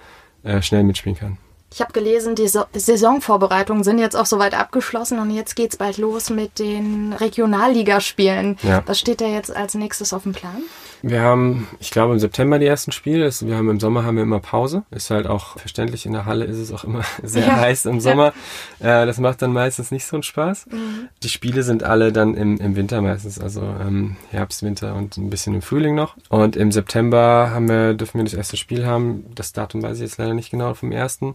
äh, 0.42 0.60
schnell 0.60 0.82
mitspielen 0.82 1.16
kann. 1.16 1.38
Ich 1.72 1.80
habe 1.80 1.92
gelesen, 1.92 2.34
die 2.34 2.48
so 2.48 2.64
Saisonvorbereitungen 2.72 3.84
sind 3.84 3.98
jetzt 3.98 4.16
auch 4.16 4.26
soweit 4.26 4.54
abgeschlossen 4.54 5.20
und 5.20 5.30
jetzt 5.30 5.54
geht's 5.54 5.76
bald 5.76 5.98
los 5.98 6.30
mit 6.30 6.58
den 6.58 7.12
Regionalligaspielen. 7.12 8.58
Ja. 8.62 8.82
Was 8.86 8.98
steht 8.98 9.20
da 9.20 9.26
jetzt 9.26 9.54
als 9.54 9.74
nächstes 9.74 10.12
auf 10.12 10.24
dem 10.24 10.32
Plan? 10.32 10.62
Wir 11.06 11.20
haben, 11.20 11.68
ich 11.80 11.90
glaube, 11.90 12.14
im 12.14 12.18
September 12.18 12.58
die 12.58 12.64
ersten 12.64 12.90
Spiele. 12.90 13.30
Wir 13.30 13.56
haben 13.56 13.68
im 13.68 13.78
Sommer 13.78 14.04
haben 14.04 14.16
wir 14.16 14.22
immer 14.22 14.40
Pause. 14.40 14.84
Ist 14.90 15.10
halt 15.10 15.26
auch 15.26 15.58
verständlich. 15.58 16.06
In 16.06 16.12
der 16.12 16.24
Halle 16.24 16.46
ist 16.46 16.56
es 16.56 16.72
auch 16.72 16.82
immer 16.82 17.02
sehr 17.22 17.46
ja. 17.46 17.56
heiß 17.60 17.84
im 17.84 18.00
Sommer. 18.00 18.32
Ja. 18.80 19.02
Äh, 19.02 19.06
das 19.06 19.18
macht 19.18 19.42
dann 19.42 19.52
meistens 19.52 19.90
nicht 19.90 20.06
so 20.06 20.16
einen 20.16 20.22
Spaß. 20.22 20.66
Mhm. 20.70 21.08
Die 21.22 21.28
Spiele 21.28 21.62
sind 21.62 21.82
alle 21.82 22.10
dann 22.10 22.34
im, 22.34 22.56
im 22.56 22.74
Winter 22.74 23.02
meistens, 23.02 23.38
also 23.38 23.60
ähm, 23.60 24.16
Herbst, 24.30 24.62
Winter 24.62 24.94
und 24.94 25.18
ein 25.18 25.28
bisschen 25.28 25.54
im 25.54 25.60
Frühling 25.60 25.94
noch. 25.94 26.16
Und 26.30 26.56
im 26.56 26.72
September 26.72 27.50
haben 27.50 27.68
wir, 27.68 27.92
dürfen 27.92 28.18
wir 28.18 28.24
das 28.24 28.32
erste 28.32 28.56
Spiel 28.56 28.86
haben. 28.86 29.26
Das 29.34 29.52
Datum 29.52 29.82
weiß 29.82 29.98
ich 29.98 30.04
jetzt 30.04 30.16
leider 30.16 30.32
nicht 30.32 30.50
genau 30.50 30.72
vom 30.72 30.90
ersten. 30.90 31.34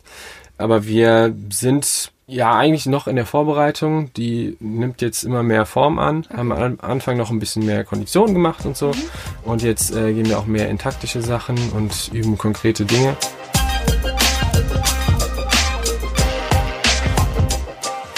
Aber 0.57 0.87
wir 0.87 1.35
sind 1.51 2.11
ja, 2.29 2.55
eigentlich 2.55 2.85
noch 2.85 3.07
in 3.07 3.15
der 3.15 3.25
Vorbereitung. 3.25 4.13
Die 4.13 4.55
nimmt 4.59 5.01
jetzt 5.01 5.23
immer 5.23 5.41
mehr 5.41 5.65
Form 5.65 5.97
an. 5.97 6.25
Okay. 6.25 6.37
Haben 6.37 6.51
am 6.51 6.77
Anfang 6.79 7.17
noch 7.17 7.31
ein 7.31 7.39
bisschen 7.39 7.65
mehr 7.65 7.83
Konditionen 7.83 8.35
gemacht 8.35 8.65
und 8.65 8.77
so. 8.77 8.89
Mhm. 8.89 9.03
Und 9.45 9.63
jetzt 9.63 9.95
äh, 9.95 10.13
gehen 10.13 10.27
wir 10.27 10.37
auch 10.37 10.45
mehr 10.45 10.69
in 10.69 10.77
taktische 10.77 11.23
Sachen 11.23 11.57
und 11.71 12.11
üben 12.13 12.37
konkrete 12.37 12.85
Dinge. 12.85 13.17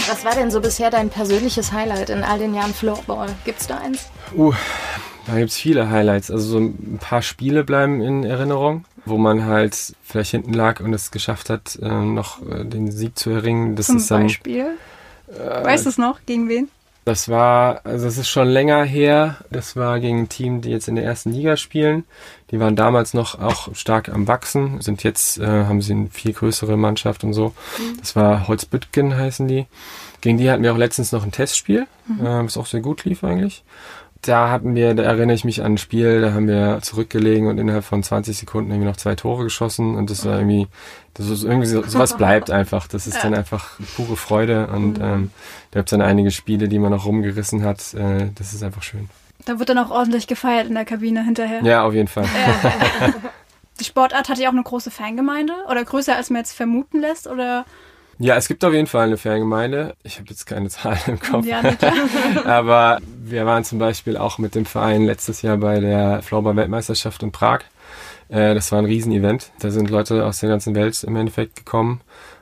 Was 0.09 0.25
war 0.25 0.35
denn 0.35 0.51
so 0.51 0.59
bisher 0.59 0.91
dein 0.91 1.09
persönliches 1.09 1.71
Highlight 1.71 2.09
in 2.09 2.23
all 2.23 2.37
den 2.37 2.53
Jahren 2.53 2.73
Floorball? 2.73 3.29
Gibt's 3.45 3.65
da 3.65 3.77
eins? 3.77 4.09
Uh, 4.35 4.53
da 5.25 5.37
gibt's 5.37 5.55
viele 5.55 5.89
Highlights. 5.89 6.29
Also 6.29 6.47
so 6.47 6.57
ein 6.59 6.99
paar 6.99 7.21
Spiele 7.21 7.63
bleiben 7.63 8.01
in 8.01 8.25
Erinnerung 8.25 8.83
wo 9.05 9.17
man 9.17 9.45
halt 9.45 9.95
vielleicht 10.03 10.31
hinten 10.31 10.53
lag 10.53 10.79
und 10.79 10.93
es 10.93 11.11
geschafft 11.11 11.49
hat, 11.49 11.77
äh, 11.81 11.87
noch 11.87 12.41
äh, 12.47 12.63
den 12.65 12.91
Sieg 12.91 13.17
zu 13.17 13.29
erringen. 13.29 13.75
Das 13.75 13.87
Zum 13.87 13.97
ist 13.97 14.11
dann, 14.11 14.23
Beispiel? 14.23 14.77
Äh, 15.27 15.63
weißt 15.63 15.85
du 15.85 15.89
es 15.89 15.97
noch? 15.97 16.19
Gegen 16.25 16.49
wen? 16.49 16.69
Das 17.03 17.29
war, 17.29 17.81
also 17.83 18.07
es 18.07 18.19
ist 18.19 18.29
schon 18.29 18.47
länger 18.47 18.83
her. 18.83 19.37
Das 19.49 19.75
war 19.75 19.99
gegen 19.99 20.19
ein 20.19 20.29
Team, 20.29 20.61
die 20.61 20.69
jetzt 20.69 20.87
in 20.87 20.95
der 20.95 21.03
ersten 21.03 21.31
Liga 21.31 21.57
spielen. 21.57 22.03
Die 22.51 22.59
waren 22.59 22.75
damals 22.75 23.15
noch 23.15 23.39
auch 23.39 23.73
stark 23.73 24.09
am 24.09 24.27
Wachsen, 24.27 24.81
sind 24.81 25.01
jetzt, 25.01 25.39
äh, 25.39 25.45
haben 25.47 25.81
sie 25.81 25.93
eine 25.93 26.09
viel 26.11 26.33
größere 26.33 26.77
Mannschaft 26.77 27.23
und 27.23 27.33
so. 27.33 27.53
Mhm. 27.79 27.97
Das 27.99 28.15
war 28.15 28.47
Holzbüttgen 28.47 29.15
heißen 29.15 29.47
die. 29.47 29.65
Gegen 30.21 30.37
die 30.37 30.51
hatten 30.51 30.61
wir 30.61 30.73
auch 30.73 30.77
letztens 30.77 31.11
noch 31.11 31.23
ein 31.23 31.31
Testspiel, 31.31 31.87
mhm. 32.05 32.23
äh, 32.23 32.45
was 32.45 32.57
auch 32.57 32.67
sehr 32.67 32.81
gut 32.81 33.03
lief 33.03 33.23
eigentlich 33.23 33.63
da 34.21 34.49
hatten 34.49 34.75
wir, 34.75 34.93
da 34.93 35.03
erinnere 35.03 35.35
ich 35.35 35.43
mich 35.43 35.63
an 35.63 35.73
ein 35.73 35.77
Spiel, 35.77 36.21
da 36.21 36.33
haben 36.33 36.47
wir 36.47 36.79
zurückgelegen 36.81 37.47
und 37.47 37.57
innerhalb 37.57 37.83
von 37.83 38.03
20 38.03 38.37
Sekunden 38.37 38.69
irgendwie 38.69 38.87
noch 38.87 38.97
zwei 38.97 39.15
Tore 39.15 39.43
geschossen 39.43 39.95
und 39.95 40.09
das 40.09 40.25
war 40.25 40.37
irgendwie, 40.37 40.67
das 41.15 41.27
ist 41.29 41.43
irgendwie 41.43 41.67
so, 41.67 41.81
sowas 41.83 42.17
bleibt 42.17 42.51
einfach. 42.51 42.87
Das 42.87 43.07
ist 43.07 43.23
dann 43.23 43.33
einfach 43.33 43.79
pure 43.95 44.15
Freude 44.15 44.67
und 44.67 44.99
mhm. 44.99 45.03
ähm, 45.03 45.31
da 45.71 45.79
gibt 45.79 45.89
es 45.89 45.91
dann 45.91 46.01
einige 46.01 46.29
Spiele, 46.29 46.67
die 46.67 46.77
man 46.77 46.91
noch 46.91 47.05
rumgerissen 47.05 47.63
hat. 47.63 47.93
Äh, 47.95 48.29
das 48.35 48.53
ist 48.53 48.61
einfach 48.63 48.83
schön. 48.83 49.09
Da 49.45 49.57
wird 49.57 49.69
dann 49.69 49.79
auch 49.79 49.89
ordentlich 49.89 50.27
gefeiert 50.27 50.67
in 50.67 50.75
der 50.75 50.85
Kabine 50.85 51.25
hinterher. 51.25 51.63
Ja, 51.63 51.83
auf 51.83 51.93
jeden 51.93 52.07
Fall. 52.07 52.25
Die 53.79 53.85
Sportart 53.85 54.29
hat 54.29 54.37
ja 54.37 54.49
auch 54.49 54.53
eine 54.53 54.61
große 54.61 54.91
Fangemeinde 54.91 55.53
oder 55.67 55.83
größer 55.83 56.15
als 56.15 56.29
man 56.29 56.41
jetzt 56.41 56.53
vermuten 56.53 56.99
lässt 56.99 57.25
oder 57.25 57.65
ja, 58.21 58.35
es 58.35 58.47
gibt 58.47 58.63
auf 58.63 58.73
jeden 58.73 58.87
Fall 58.87 59.07
eine 59.07 59.17
Fangemeinde. 59.17 59.95
Ich 60.03 60.17
habe 60.17 60.29
jetzt 60.29 60.45
keine 60.45 60.69
Zahlen 60.69 60.99
im 61.07 61.19
Kopf. 61.19 61.45
Ja, 61.45 61.61
Aber 62.45 62.99
wir 63.23 63.45
waren 63.45 63.63
zum 63.63 63.79
Beispiel 63.79 64.17
auch 64.17 64.37
mit 64.37 64.55
dem 64.55 64.65
Verein 64.65 65.05
letztes 65.05 65.41
Jahr 65.41 65.57
bei 65.57 65.79
der 65.79 66.21
Floorball-Weltmeisterschaft 66.21 67.23
in 67.23 67.31
Prag. 67.31 67.61
Äh, 68.29 68.53
das 68.53 68.71
war 68.71 68.79
ein 68.79 68.85
Riesenevent. 68.85 69.51
Da 69.59 69.71
sind 69.71 69.89
Leute 69.89 70.25
aus 70.25 70.39
der 70.39 70.49
ganzen 70.49 70.75
Welt 70.75 71.03
im 71.03 71.15
Endeffekt 71.15 71.55
gekommen 71.55 72.01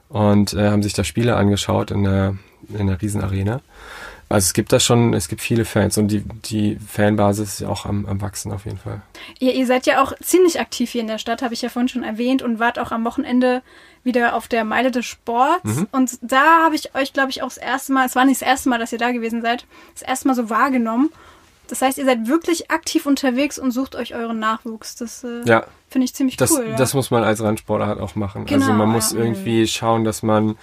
und 0.09 0.53
äh, 0.53 0.69
haben 0.69 0.83
sich 0.83 0.93
da 0.93 1.03
Spiele 1.03 1.35
angeschaut 1.35 1.91
in 1.91 2.03
der, 2.03 2.35
in 2.77 2.87
der 2.87 3.01
Riesenarena. 3.01 3.61
Also 4.29 4.45
es 4.45 4.53
gibt 4.53 4.71
da 4.71 4.79
schon, 4.79 5.15
es 5.15 5.27
gibt 5.27 5.41
viele 5.41 5.65
Fans 5.65 5.97
und 5.97 6.09
die, 6.09 6.23
die 6.45 6.77
Fanbasis 6.87 7.53
ist 7.53 7.59
ja 7.61 7.67
auch 7.67 7.87
am, 7.87 8.05
am 8.05 8.21
Wachsen 8.21 8.51
auf 8.51 8.65
jeden 8.65 8.77
Fall. 8.77 9.01
Ja, 9.39 9.51
ihr 9.51 9.65
seid 9.65 9.87
ja 9.87 10.03
auch 10.03 10.13
ziemlich 10.21 10.59
aktiv 10.59 10.91
hier 10.91 11.01
in 11.01 11.07
der 11.07 11.17
Stadt, 11.17 11.41
habe 11.41 11.55
ich 11.55 11.63
ja 11.63 11.69
vorhin 11.69 11.89
schon 11.89 12.03
erwähnt 12.03 12.43
und 12.43 12.59
wart 12.59 12.77
auch 12.77 12.91
am 12.91 13.03
Wochenende 13.05 13.63
wieder 14.03 14.35
auf 14.35 14.47
der 14.47 14.65
Meile 14.65 14.91
des 14.91 15.07
Sports. 15.07 15.63
Mhm. 15.63 15.87
Und 15.91 16.19
da 16.21 16.63
habe 16.63 16.75
ich 16.75 16.93
euch, 16.93 17.11
glaube 17.11 17.31
ich, 17.31 17.41
auch 17.41 17.47
das 17.47 17.57
erste 17.57 17.91
Mal, 17.91 18.05
es 18.05 18.15
war 18.15 18.23
nicht 18.23 18.41
das 18.41 18.47
erste 18.47 18.69
Mal, 18.69 18.77
dass 18.77 18.93
ihr 18.93 18.99
da 18.99 19.11
gewesen 19.11 19.41
seid, 19.41 19.65
das 19.93 20.03
erste 20.03 20.27
Mal 20.27 20.35
so 20.35 20.51
wahrgenommen. 20.51 21.09
Das 21.67 21.81
heißt, 21.81 21.97
ihr 21.97 22.05
seid 22.05 22.27
wirklich 22.27 22.69
aktiv 22.69 23.07
unterwegs 23.07 23.57
und 23.57 23.71
sucht 23.71 23.95
euch 23.95 24.13
euren 24.13 24.37
Nachwuchs. 24.39 24.95
Das 24.95 25.23
äh, 25.23 25.41
ja. 25.45 25.65
finde 25.87 26.05
ich 26.05 26.13
ziemlich 26.13 26.37
das, 26.37 26.51
cool. 26.51 26.67
Ja. 26.69 26.75
Das 26.75 26.93
muss 26.93 27.09
man 27.09 27.23
als 27.23 27.41
Randsportart 27.41 27.99
auch 27.99 28.15
machen. 28.15 28.45
Genau, 28.45 28.61
also 28.61 28.73
man 28.73 28.89
muss 28.89 29.11
ja. 29.11 29.19
irgendwie 29.19 29.67
schauen, 29.67 30.03
dass 30.03 30.21
man 30.21 30.55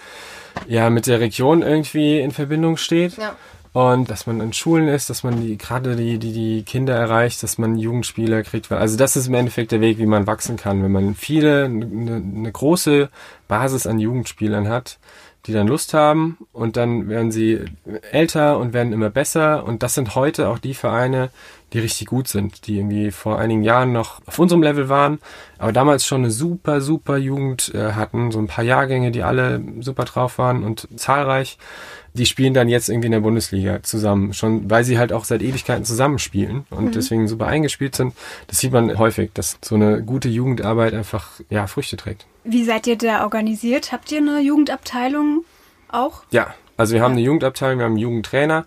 ja 0.66 0.88
mit 0.88 1.06
der 1.06 1.20
Region 1.20 1.62
irgendwie 1.62 2.20
in 2.20 2.30
Verbindung 2.30 2.76
steht. 2.76 3.16
Ja 3.18 3.34
und 3.76 4.08
dass 4.08 4.26
man 4.26 4.40
in 4.40 4.54
Schulen 4.54 4.88
ist, 4.88 5.10
dass 5.10 5.22
man 5.22 5.38
die, 5.42 5.58
gerade 5.58 5.96
die, 5.96 6.18
die, 6.18 6.32
die 6.32 6.62
Kinder 6.62 6.94
erreicht, 6.94 7.42
dass 7.42 7.58
man 7.58 7.76
Jugendspieler 7.76 8.42
kriegt. 8.42 8.72
Also 8.72 8.96
das 8.96 9.16
ist 9.16 9.26
im 9.26 9.34
Endeffekt 9.34 9.70
der 9.70 9.82
Weg, 9.82 9.98
wie 9.98 10.06
man 10.06 10.26
wachsen 10.26 10.56
kann. 10.56 10.82
Wenn 10.82 10.92
man 10.92 11.14
viele, 11.14 11.66
eine, 11.66 12.14
eine 12.14 12.50
große 12.50 13.10
Basis 13.48 13.86
an 13.86 13.98
Jugendspielern 13.98 14.66
hat, 14.66 14.98
die 15.44 15.52
dann 15.52 15.68
Lust 15.68 15.92
haben 15.92 16.38
und 16.54 16.78
dann 16.78 17.10
werden 17.10 17.30
sie 17.30 17.66
älter 18.12 18.56
und 18.56 18.72
werden 18.72 18.94
immer 18.94 19.10
besser 19.10 19.64
und 19.64 19.82
das 19.82 19.92
sind 19.92 20.14
heute 20.14 20.48
auch 20.48 20.58
die 20.58 20.72
Vereine, 20.72 21.28
die 21.76 21.82
richtig 21.82 22.08
gut 22.08 22.26
sind, 22.28 22.66
die 22.66 22.78
irgendwie 22.78 23.10
vor 23.10 23.38
einigen 23.38 23.62
Jahren 23.62 23.92
noch 23.92 24.20
auf 24.26 24.38
unserem 24.38 24.62
Level 24.62 24.88
waren, 24.88 25.18
aber 25.58 25.72
damals 25.72 26.06
schon 26.06 26.22
eine 26.22 26.30
super, 26.30 26.80
super 26.80 27.16
Jugend 27.16 27.72
äh, 27.74 27.92
hatten, 27.92 28.30
so 28.30 28.38
ein 28.38 28.46
paar 28.46 28.64
Jahrgänge, 28.64 29.10
die 29.10 29.22
alle 29.22 29.62
super 29.80 30.04
drauf 30.04 30.38
waren 30.38 30.64
und 30.64 30.88
zahlreich 30.96 31.58
die 32.16 32.26
spielen 32.26 32.54
dann 32.54 32.68
jetzt 32.68 32.88
irgendwie 32.88 33.06
in 33.06 33.12
der 33.12 33.20
Bundesliga 33.20 33.82
zusammen, 33.82 34.32
schon 34.32 34.70
weil 34.70 34.84
sie 34.84 34.98
halt 34.98 35.12
auch 35.12 35.24
seit 35.24 35.42
Ewigkeiten 35.42 35.84
zusammenspielen 35.84 36.64
und 36.70 36.86
mhm. 36.86 36.92
deswegen 36.92 37.28
super 37.28 37.46
eingespielt 37.46 37.94
sind. 37.94 38.14
Das 38.46 38.58
sieht 38.58 38.72
man 38.72 38.98
häufig, 38.98 39.30
dass 39.34 39.58
so 39.62 39.74
eine 39.74 40.02
gute 40.02 40.28
Jugendarbeit 40.28 40.94
einfach 40.94 41.28
ja 41.50 41.66
Früchte 41.66 41.96
trägt. 41.96 42.26
Wie 42.44 42.64
seid 42.64 42.86
ihr 42.86 42.96
da 42.96 43.22
organisiert? 43.22 43.92
Habt 43.92 44.10
ihr 44.12 44.18
eine 44.18 44.40
Jugendabteilung 44.40 45.44
auch? 45.88 46.22
Ja, 46.30 46.54
also 46.76 46.94
wir 46.94 47.02
haben 47.02 47.12
eine 47.12 47.22
Jugendabteilung, 47.22 47.78
wir 47.78 47.84
haben 47.84 47.92
einen 47.92 48.00
Jugendtrainer. 48.00 48.66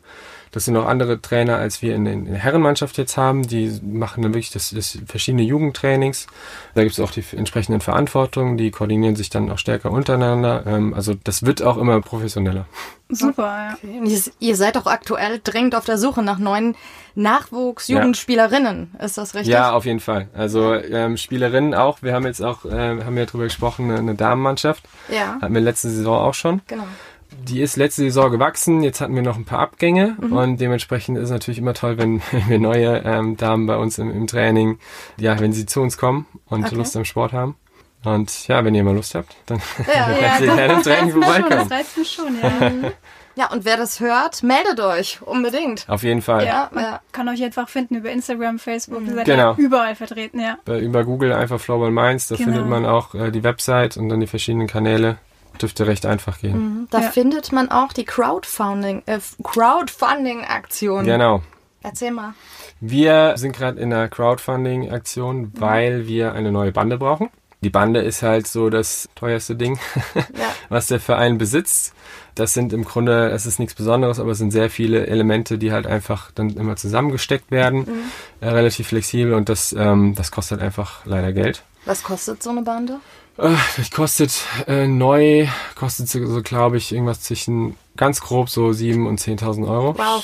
Das 0.51 0.65
sind 0.65 0.75
auch 0.77 0.85
andere 0.85 1.21
Trainer, 1.21 1.57
als 1.57 1.81
wir 1.81 1.95
in, 1.95 2.05
in 2.05 2.25
der 2.25 2.35
Herrenmannschaft 2.35 2.97
jetzt 2.97 3.17
haben. 3.17 3.47
Die 3.47 3.79
machen 3.83 4.23
dann 4.23 4.33
wirklich 4.33 4.51
das, 4.51 4.71
das 4.71 4.97
verschiedene 5.05 5.43
Jugendtrainings. 5.43 6.27
Da 6.75 6.83
gibt 6.83 6.93
es 6.93 6.99
auch 6.99 7.12
die 7.12 7.23
entsprechenden 7.35 7.81
Verantwortungen, 7.81 8.57
die 8.57 8.71
koordinieren 8.71 9.15
sich 9.15 9.29
dann 9.29 9.51
auch 9.51 9.57
stärker 9.57 9.91
untereinander. 9.91 10.63
Ähm, 10.65 10.93
also 10.93 11.13
das 11.23 11.45
wird 11.45 11.62
auch 11.62 11.77
immer 11.77 12.01
professioneller. 12.01 12.65
Super, 13.09 13.75
okay. 13.75 14.01
ja. 14.03 14.21
Ihr 14.39 14.55
seid 14.55 14.77
auch 14.77 14.85
aktuell 14.85 15.41
dringend 15.43 15.75
auf 15.75 15.85
der 15.85 15.97
Suche 15.97 16.21
nach 16.21 16.38
neuen 16.38 16.75
Nachwuchs-Jugendspielerinnen, 17.15 18.91
ja. 18.97 19.05
ist 19.05 19.17
das 19.17 19.33
richtig? 19.33 19.51
Ja, 19.51 19.73
auf 19.73 19.85
jeden 19.85 19.99
Fall. 19.99 20.29
Also 20.33 20.75
ähm, 20.75 21.17
Spielerinnen 21.17 21.73
auch. 21.73 22.01
Wir 22.03 22.13
haben 22.13 22.25
jetzt 22.25 22.41
auch, 22.41 22.65
äh, 22.65 23.03
haben 23.03 23.17
ja 23.17 23.25
drüber 23.25 23.45
gesprochen, 23.45 23.89
eine, 23.89 23.99
eine 23.99 24.15
Damenmannschaft. 24.15 24.83
Ja. 25.09 25.38
Hatten 25.41 25.53
wir 25.53 25.62
letzte 25.62 25.89
Saison 25.89 26.17
auch 26.17 26.35
schon. 26.35 26.62
Genau. 26.67 26.85
Die 27.31 27.61
ist 27.61 27.77
letzte 27.77 28.03
Saison 28.03 28.31
gewachsen. 28.31 28.83
Jetzt 28.83 29.01
hatten 29.01 29.15
wir 29.15 29.21
noch 29.21 29.37
ein 29.37 29.45
paar 29.45 29.59
Abgänge 29.59 30.17
mhm. 30.19 30.33
und 30.33 30.57
dementsprechend 30.57 31.17
ist 31.17 31.25
es 31.25 31.31
natürlich 31.31 31.59
immer 31.59 31.73
toll, 31.73 31.97
wenn, 31.97 32.21
wenn 32.31 32.49
wir 32.49 32.59
neue 32.59 33.01
ähm, 33.05 33.37
Damen 33.37 33.65
bei 33.65 33.77
uns 33.77 33.97
im, 33.97 34.11
im, 34.11 34.27
Training, 34.27 34.79
ja, 35.17 35.39
wenn 35.39 35.53
sie 35.53 35.65
zu 35.65 35.81
uns 35.81 35.97
kommen 35.97 36.25
und 36.45 36.65
okay. 36.65 36.75
Lust 36.75 36.95
am 36.97 37.05
Sport 37.05 37.33
haben. 37.33 37.55
Und 38.03 38.47
ja, 38.47 38.63
wenn 38.63 38.73
ihr 38.75 38.83
mal 38.83 38.95
Lust 38.95 39.13
habt, 39.13 39.35
dann 39.45 39.61
ja, 39.87 40.11
ja, 40.11 40.39
ja, 40.39 40.55
gerne 40.55 40.73
im 40.73 40.83
Training 40.83 41.11
vorbeikommen. 41.11 41.69
Das 41.69 41.71
reizt 41.71 41.97
mich 41.97 42.11
schon, 42.11 42.39
ja. 42.41 42.91
Ja, 43.35 43.49
und 43.53 43.63
wer 43.63 43.77
das 43.77 44.01
hört, 44.01 44.43
meldet 44.43 44.81
euch 44.81 45.21
unbedingt. 45.21 45.87
Auf 45.87 46.03
jeden 46.03 46.21
Fall. 46.21 46.45
Ja, 46.45 46.69
man 46.73 46.83
ja. 46.83 47.01
kann 47.13 47.29
euch 47.29 47.41
einfach 47.41 47.69
finden 47.69 47.95
über 47.95 48.11
Instagram, 48.11 48.59
Facebook, 48.59 48.99
mhm. 49.01 49.15
seid 49.15 49.25
genau. 49.25 49.55
überall 49.55 49.95
vertreten, 49.95 50.41
ja. 50.41 50.57
Über 50.65 51.05
Google 51.05 51.31
einfach 51.31 51.57
Floorball 51.57 51.91
Mainz, 51.91 52.27
da 52.27 52.35
genau. 52.35 52.49
findet 52.49 52.67
man 52.67 52.85
auch 52.85 53.15
äh, 53.15 53.31
die 53.31 53.41
Website 53.41 53.95
und 53.95 54.09
dann 54.09 54.19
die 54.19 54.27
verschiedenen 54.27 54.67
Kanäle. 54.67 55.19
Dürfte 55.62 55.88
recht 55.88 56.06
einfach 56.06 56.39
gehen. 56.39 56.58
Mhm. 56.58 56.88
Da 56.89 57.02
ja. 57.02 57.10
findet 57.10 57.52
man 57.52 57.69
auch 57.69 57.93
die 57.93 58.06
Crowdfunding, 58.06 59.04
äh, 59.06 59.19
Crowdfunding-Aktion. 59.43 61.06
Genau. 61.06 61.41
Erzähl 61.82 62.12
mal. 62.12 62.34
Wir 62.82 63.34
sind 63.38 63.56
gerade 63.56 63.80
in 63.80 63.93
einer 63.93 64.10
Crowdfunding-Aktion, 64.10 65.41
mhm. 65.41 65.52
weil 65.56 66.08
wir 66.08 66.34
eine 66.34 66.52
neue 66.52 66.72
Bande 66.72 66.98
brauchen. 66.98 67.30
Die 67.62 67.69
Bande 67.69 68.00
ist 68.00 68.22
halt 68.24 68.48
so 68.48 68.69
das 68.69 69.10
teuerste 69.15 69.56
Ding, 69.56 69.78
ja. 70.15 70.24
was 70.69 70.88
der 70.88 71.00
Verein 71.00 71.38
besitzt. 71.38 71.93
Das 72.36 72.54
sind 72.54 72.72
im 72.72 72.86
Grunde, 72.86 73.32
es 73.32 73.45
ist 73.45 73.60
nichts 73.60 73.76
Besonderes, 73.76 74.19
aber 74.19 74.32
es 74.32 74.38
sind 74.38 74.52
sehr 74.52 74.69
viele 74.69 75.08
Elemente, 75.08 75.58
die 75.58 75.74
halt 75.74 75.86
einfach 75.86 76.32
dann 76.32 76.52
immer 76.52 76.78
zusammengesteckt 76.78 77.52
werden, 77.52 77.80
mhm. 77.80 78.12
äh, 78.39 78.48
relativ 78.48 78.88
flexibel 78.88 79.34
und 79.34 79.50
das, 79.50 79.76
ähm, 79.78 80.15
das 80.15 80.32
kostet 80.32 80.62
einfach 80.62 81.06
leider 81.06 81.34
Geld. 81.34 81.63
Was 81.89 82.04
kostet 82.04 82.43
so 82.43 82.52
eine 82.52 82.62
Bande? 82.62 82.99
Äh, 83.38 83.56
das 83.75 83.89
kostet 83.89 84.43
äh, 84.67 84.86
neu, 84.86 85.47
kostet 85.73 86.08
so, 86.08 86.23
so 86.28 86.43
glaube 86.43 86.78
ich, 86.78 86.91
irgendwas 86.91 87.21
zwischen 87.21 87.78
ganz 87.97 88.21
grob 88.21 88.52
so 88.52 88.67
7.000 88.67 89.08
und 89.08 89.19
10.000 89.19 89.67
Euro. 89.67 89.97
Wow. 89.97 90.23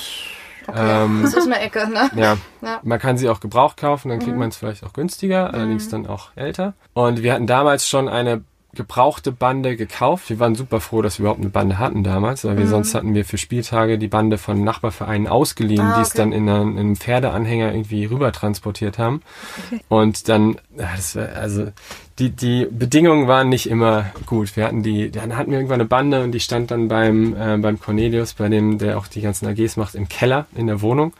Okay. 0.67 1.03
Ähm, 1.03 1.21
das 1.23 1.33
ist 1.33 1.47
eine 1.47 1.59
Ecke, 1.59 1.89
ne? 1.89 2.11
Ja. 2.15 2.37
ja. 2.61 2.79
Man 2.83 2.99
kann 2.99 3.17
sie 3.17 3.29
auch 3.29 3.39
gebraucht 3.39 3.77
kaufen, 3.77 4.09
dann 4.09 4.19
kriegt 4.19 4.33
mhm. 4.33 4.41
man 4.41 4.49
es 4.49 4.57
vielleicht 4.57 4.83
auch 4.83 4.93
günstiger, 4.93 5.47
mhm. 5.47 5.55
allerdings 5.55 5.89
dann 5.89 6.05
auch 6.05 6.29
älter. 6.35 6.75
Und 6.93 7.23
wir 7.23 7.33
hatten 7.33 7.47
damals 7.47 7.89
schon 7.89 8.09
eine 8.09 8.43
gebrauchte 8.75 9.31
Bande 9.31 9.75
gekauft. 9.75 10.29
Wir 10.29 10.39
waren 10.39 10.55
super 10.55 10.79
froh, 10.79 11.01
dass 11.01 11.17
wir 11.17 11.23
überhaupt 11.23 11.41
eine 11.41 11.49
Bande 11.49 11.79
hatten 11.79 12.03
damals, 12.03 12.45
weil 12.45 12.57
wir 12.57 12.65
mhm. 12.65 12.69
sonst 12.69 12.93
hatten 12.93 13.13
wir 13.13 13.25
für 13.25 13.37
Spieltage 13.37 13.97
die 13.97 14.07
Bande 14.07 14.37
von 14.37 14.63
Nachbarvereinen 14.63 15.27
ausgeliehen, 15.27 15.81
ah, 15.81 15.91
okay. 15.91 15.99
die 15.99 16.01
es 16.03 16.13
dann 16.13 16.31
in, 16.31 16.47
einen, 16.49 16.77
in 16.77 16.95
Pferdeanhänger 16.95 17.73
irgendwie 17.73 18.05
rüber 18.05 18.31
transportiert 18.31 18.97
haben. 18.97 19.21
Okay. 19.67 19.81
Und 19.89 20.29
dann, 20.29 20.57
das 20.77 21.15
war, 21.15 21.29
also 21.29 21.71
die, 22.19 22.29
die 22.29 22.67
Bedingungen 22.69 23.27
waren 23.27 23.49
nicht 23.49 23.69
immer 23.69 24.11
gut. 24.25 24.55
Wir 24.55 24.65
hatten 24.65 24.83
die, 24.83 25.11
dann 25.11 25.35
hatten 25.35 25.51
wir 25.51 25.57
irgendwann 25.57 25.81
eine 25.81 25.89
Bande 25.89 26.23
und 26.23 26.31
die 26.31 26.39
stand 26.39 26.71
dann 26.71 26.87
beim, 26.87 27.35
äh, 27.35 27.57
beim 27.57 27.79
Cornelius, 27.79 28.33
bei 28.33 28.47
dem, 28.47 28.77
der 28.77 28.97
auch 28.97 29.07
die 29.07 29.21
ganzen 29.21 29.47
AGs 29.47 29.75
macht, 29.77 29.95
im 29.95 30.07
Keller 30.07 30.45
in 30.55 30.67
der 30.67 30.81
Wohnung. 30.81 31.13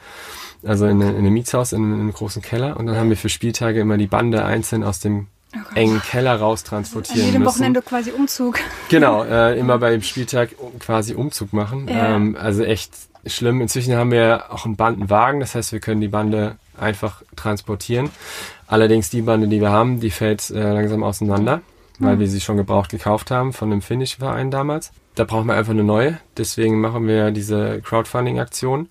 Also 0.63 0.85
in, 0.87 1.01
in 1.01 1.15
einem 1.15 1.33
Mietshaus, 1.33 1.73
in, 1.73 1.83
in 1.83 1.99
einem 1.99 2.13
großen 2.13 2.41
Keller. 2.41 2.77
Und 2.77 2.87
dann 2.87 2.95
haben 2.95 3.09
wir 3.09 3.17
für 3.17 3.29
Spieltage 3.29 3.79
immer 3.79 3.97
die 3.97 4.07
Bande 4.07 4.45
einzeln 4.45 4.83
aus 4.83 4.99
dem 4.99 5.27
oh 5.55 5.75
engen 5.75 6.01
Keller 6.01 6.35
raus 6.35 6.63
transportieren 6.63 7.19
An 7.19 7.25
jedem 7.27 7.41
müssen. 7.43 7.55
Wochenende 7.55 7.81
quasi 7.81 8.11
Umzug. 8.11 8.59
Genau, 8.89 9.23
äh, 9.23 9.57
immer 9.57 9.77
bei 9.79 9.91
dem 9.91 10.01
Spieltag 10.03 10.49
quasi 10.79 11.15
Umzug 11.15 11.53
machen. 11.53 11.87
Ja. 11.87 12.15
Ähm, 12.15 12.37
also 12.39 12.63
echt 12.63 12.91
schlimm. 13.25 13.61
Inzwischen 13.61 13.95
haben 13.95 14.11
wir 14.11 14.45
auch 14.51 14.65
einen 14.65 14.75
Bandenwagen, 14.75 15.39
das 15.39 15.55
heißt, 15.55 15.71
wir 15.71 15.79
können 15.79 16.01
die 16.01 16.07
Bande 16.07 16.57
einfach 16.79 17.23
transportieren. 17.35 18.09
Allerdings 18.67 19.09
die 19.09 19.21
Bande, 19.21 19.47
die 19.47 19.61
wir 19.61 19.71
haben, 19.71 19.99
die 19.99 20.11
fällt 20.11 20.49
äh, 20.49 20.73
langsam 20.73 21.03
auseinander, 21.03 21.61
weil 21.99 22.15
mhm. 22.15 22.19
wir 22.19 22.27
sie 22.27 22.41
schon 22.41 22.57
gebraucht 22.57 22.91
gekauft 22.91 23.31
haben 23.31 23.53
von 23.53 23.71
einem 23.71 23.81
finnischen 23.81 24.19
Verein 24.19 24.51
damals. 24.51 24.91
Da 25.15 25.23
brauchen 25.23 25.47
wir 25.47 25.55
einfach 25.55 25.71
eine 25.71 25.83
neue. 25.83 26.19
Deswegen 26.37 26.81
machen 26.81 27.07
wir 27.07 27.31
diese 27.31 27.81
Crowdfunding-Aktion. 27.81 28.89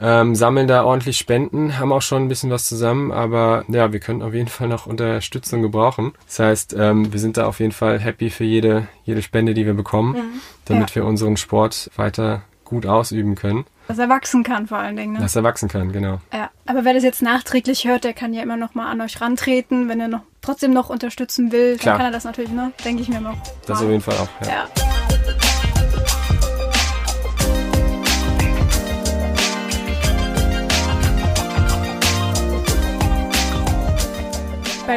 Ähm, 0.00 0.34
sammeln 0.34 0.66
da 0.66 0.82
ordentlich 0.82 1.16
Spenden, 1.16 1.78
haben 1.78 1.92
auch 1.92 2.02
schon 2.02 2.24
ein 2.24 2.28
bisschen 2.28 2.50
was 2.50 2.66
zusammen, 2.68 3.12
aber 3.12 3.64
ja, 3.68 3.92
wir 3.92 4.00
können 4.00 4.22
auf 4.22 4.34
jeden 4.34 4.48
Fall 4.48 4.66
noch 4.66 4.86
Unterstützung 4.86 5.62
gebrauchen. 5.62 6.12
Das 6.26 6.40
heißt, 6.40 6.76
ähm, 6.76 7.12
wir 7.12 7.20
sind 7.20 7.36
da 7.36 7.46
auf 7.46 7.60
jeden 7.60 7.70
Fall 7.70 8.00
happy 8.00 8.30
für 8.30 8.42
jede, 8.42 8.88
jede 9.04 9.22
Spende, 9.22 9.54
die 9.54 9.64
wir 9.64 9.74
bekommen, 9.74 10.14
mhm. 10.14 10.40
damit 10.64 10.90
ja. 10.90 10.96
wir 10.96 11.04
unseren 11.04 11.36
Sport 11.36 11.90
weiter 11.94 12.42
gut 12.72 12.86
ausüben 12.86 13.34
können. 13.34 13.64
Dass 13.86 13.98
er 13.98 14.08
wachsen 14.08 14.42
kann 14.42 14.66
vor 14.66 14.78
allen 14.78 14.96
Dingen. 14.96 15.12
Ne? 15.12 15.20
Dass 15.20 15.36
er 15.36 15.42
wachsen 15.42 15.68
kann, 15.68 15.92
genau. 15.92 16.20
Ja, 16.32 16.50
aber 16.66 16.84
wer 16.84 16.94
das 16.94 17.02
jetzt 17.02 17.20
nachträglich 17.20 17.86
hört, 17.86 18.04
der 18.04 18.14
kann 18.14 18.32
ja 18.32 18.42
immer 18.42 18.56
noch 18.56 18.74
mal 18.74 18.90
an 18.90 19.00
euch 19.00 19.20
rantreten, 19.20 19.88
wenn 19.88 20.00
er 20.00 20.08
noch 20.08 20.22
trotzdem 20.40 20.72
noch 20.72 20.88
unterstützen 20.88 21.52
will, 21.52 21.76
Klar. 21.76 21.94
dann 21.94 21.98
kann 21.98 22.12
er 22.12 22.14
das 22.14 22.24
natürlich, 22.24 22.50
ne? 22.50 22.72
Denke 22.84 23.02
ich 23.02 23.08
mir 23.08 23.20
noch. 23.20 23.36
Das 23.66 23.82
auf 23.82 23.88
jeden 23.88 24.00
Fall 24.00 24.14
auch, 24.16 24.46
ja. 24.46 24.52
ja. 24.52 24.68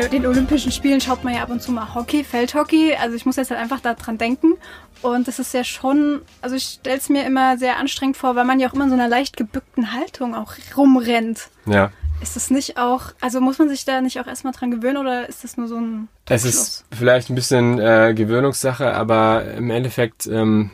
bei 0.01 0.07
den 0.09 0.25
Olympischen 0.25 0.71
Spielen 0.71 0.99
schaut 0.99 1.23
man 1.23 1.35
ja 1.35 1.43
ab 1.43 1.49
und 1.49 1.61
zu 1.61 1.71
mal 1.71 1.93
Hockey, 1.95 2.23
Feldhockey. 2.23 2.95
Also 2.95 3.15
ich 3.15 3.25
muss 3.25 3.37
jetzt 3.37 3.51
halt 3.51 3.59
einfach 3.59 3.79
daran 3.79 4.17
denken. 4.17 4.55
Und 5.01 5.27
das 5.27 5.39
ist 5.39 5.53
ja 5.53 5.63
schon, 5.63 6.21
also 6.41 6.55
ich 6.55 6.63
stelle 6.63 6.97
es 6.97 7.09
mir 7.09 7.25
immer 7.25 7.57
sehr 7.57 7.77
anstrengend 7.77 8.17
vor, 8.17 8.35
weil 8.35 8.45
man 8.45 8.59
ja 8.59 8.69
auch 8.69 8.73
immer 8.73 8.85
in 8.85 8.89
so 8.89 8.95
einer 8.95 9.07
leicht 9.07 9.37
gebückten 9.37 9.93
Haltung 9.93 10.35
auch 10.35 10.53
rumrennt. 10.75 11.49
Ja. 11.65 11.91
Ist 12.21 12.35
das 12.35 12.49
nicht 12.49 12.77
auch, 12.77 13.11
also 13.21 13.41
muss 13.41 13.59
man 13.59 13.69
sich 13.69 13.85
da 13.85 14.01
nicht 14.01 14.19
auch 14.19 14.27
erstmal 14.27 14.53
dran 14.53 14.71
gewöhnen 14.71 14.97
oder 14.97 15.27
ist 15.27 15.43
das 15.43 15.57
nur 15.57 15.67
so 15.67 15.75
ein. 15.75 16.07
Es 16.27 16.45
ist 16.45 16.85
vielleicht 16.91 17.29
ein 17.29 17.35
bisschen 17.35 17.77
äh, 17.79 18.13
Gewöhnungssache, 18.15 18.93
aber 18.93 19.43
im 19.57 19.69
Endeffekt 19.69 20.25
ähm, 20.25 20.71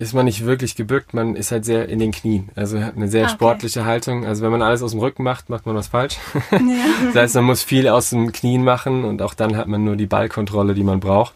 ist 0.00 0.14
man 0.14 0.24
nicht 0.24 0.46
wirklich 0.46 0.76
gebückt, 0.76 1.12
man 1.12 1.36
ist 1.36 1.52
halt 1.52 1.66
sehr 1.66 1.90
in 1.90 1.98
den 1.98 2.10
Knien. 2.10 2.48
Also 2.56 2.80
hat 2.80 2.96
eine 2.96 3.08
sehr 3.08 3.24
ah, 3.24 3.26
okay. 3.26 3.34
sportliche 3.34 3.84
Haltung. 3.84 4.24
Also 4.24 4.42
wenn 4.42 4.50
man 4.50 4.62
alles 4.62 4.82
aus 4.82 4.92
dem 4.92 5.00
Rücken 5.00 5.22
macht, 5.22 5.50
macht 5.50 5.66
man 5.66 5.76
was 5.76 5.88
falsch. 5.88 6.16
Ja. 6.50 6.58
das 7.12 7.22
heißt, 7.22 7.34
man 7.36 7.44
muss 7.44 7.62
viel 7.62 7.86
aus 7.86 8.10
dem 8.10 8.32
Knien 8.32 8.64
machen 8.64 9.04
und 9.04 9.20
auch 9.20 9.34
dann 9.34 9.56
hat 9.58 9.68
man 9.68 9.84
nur 9.84 9.96
die 9.96 10.06
Ballkontrolle, 10.06 10.72
die 10.72 10.84
man 10.84 11.00
braucht. 11.00 11.34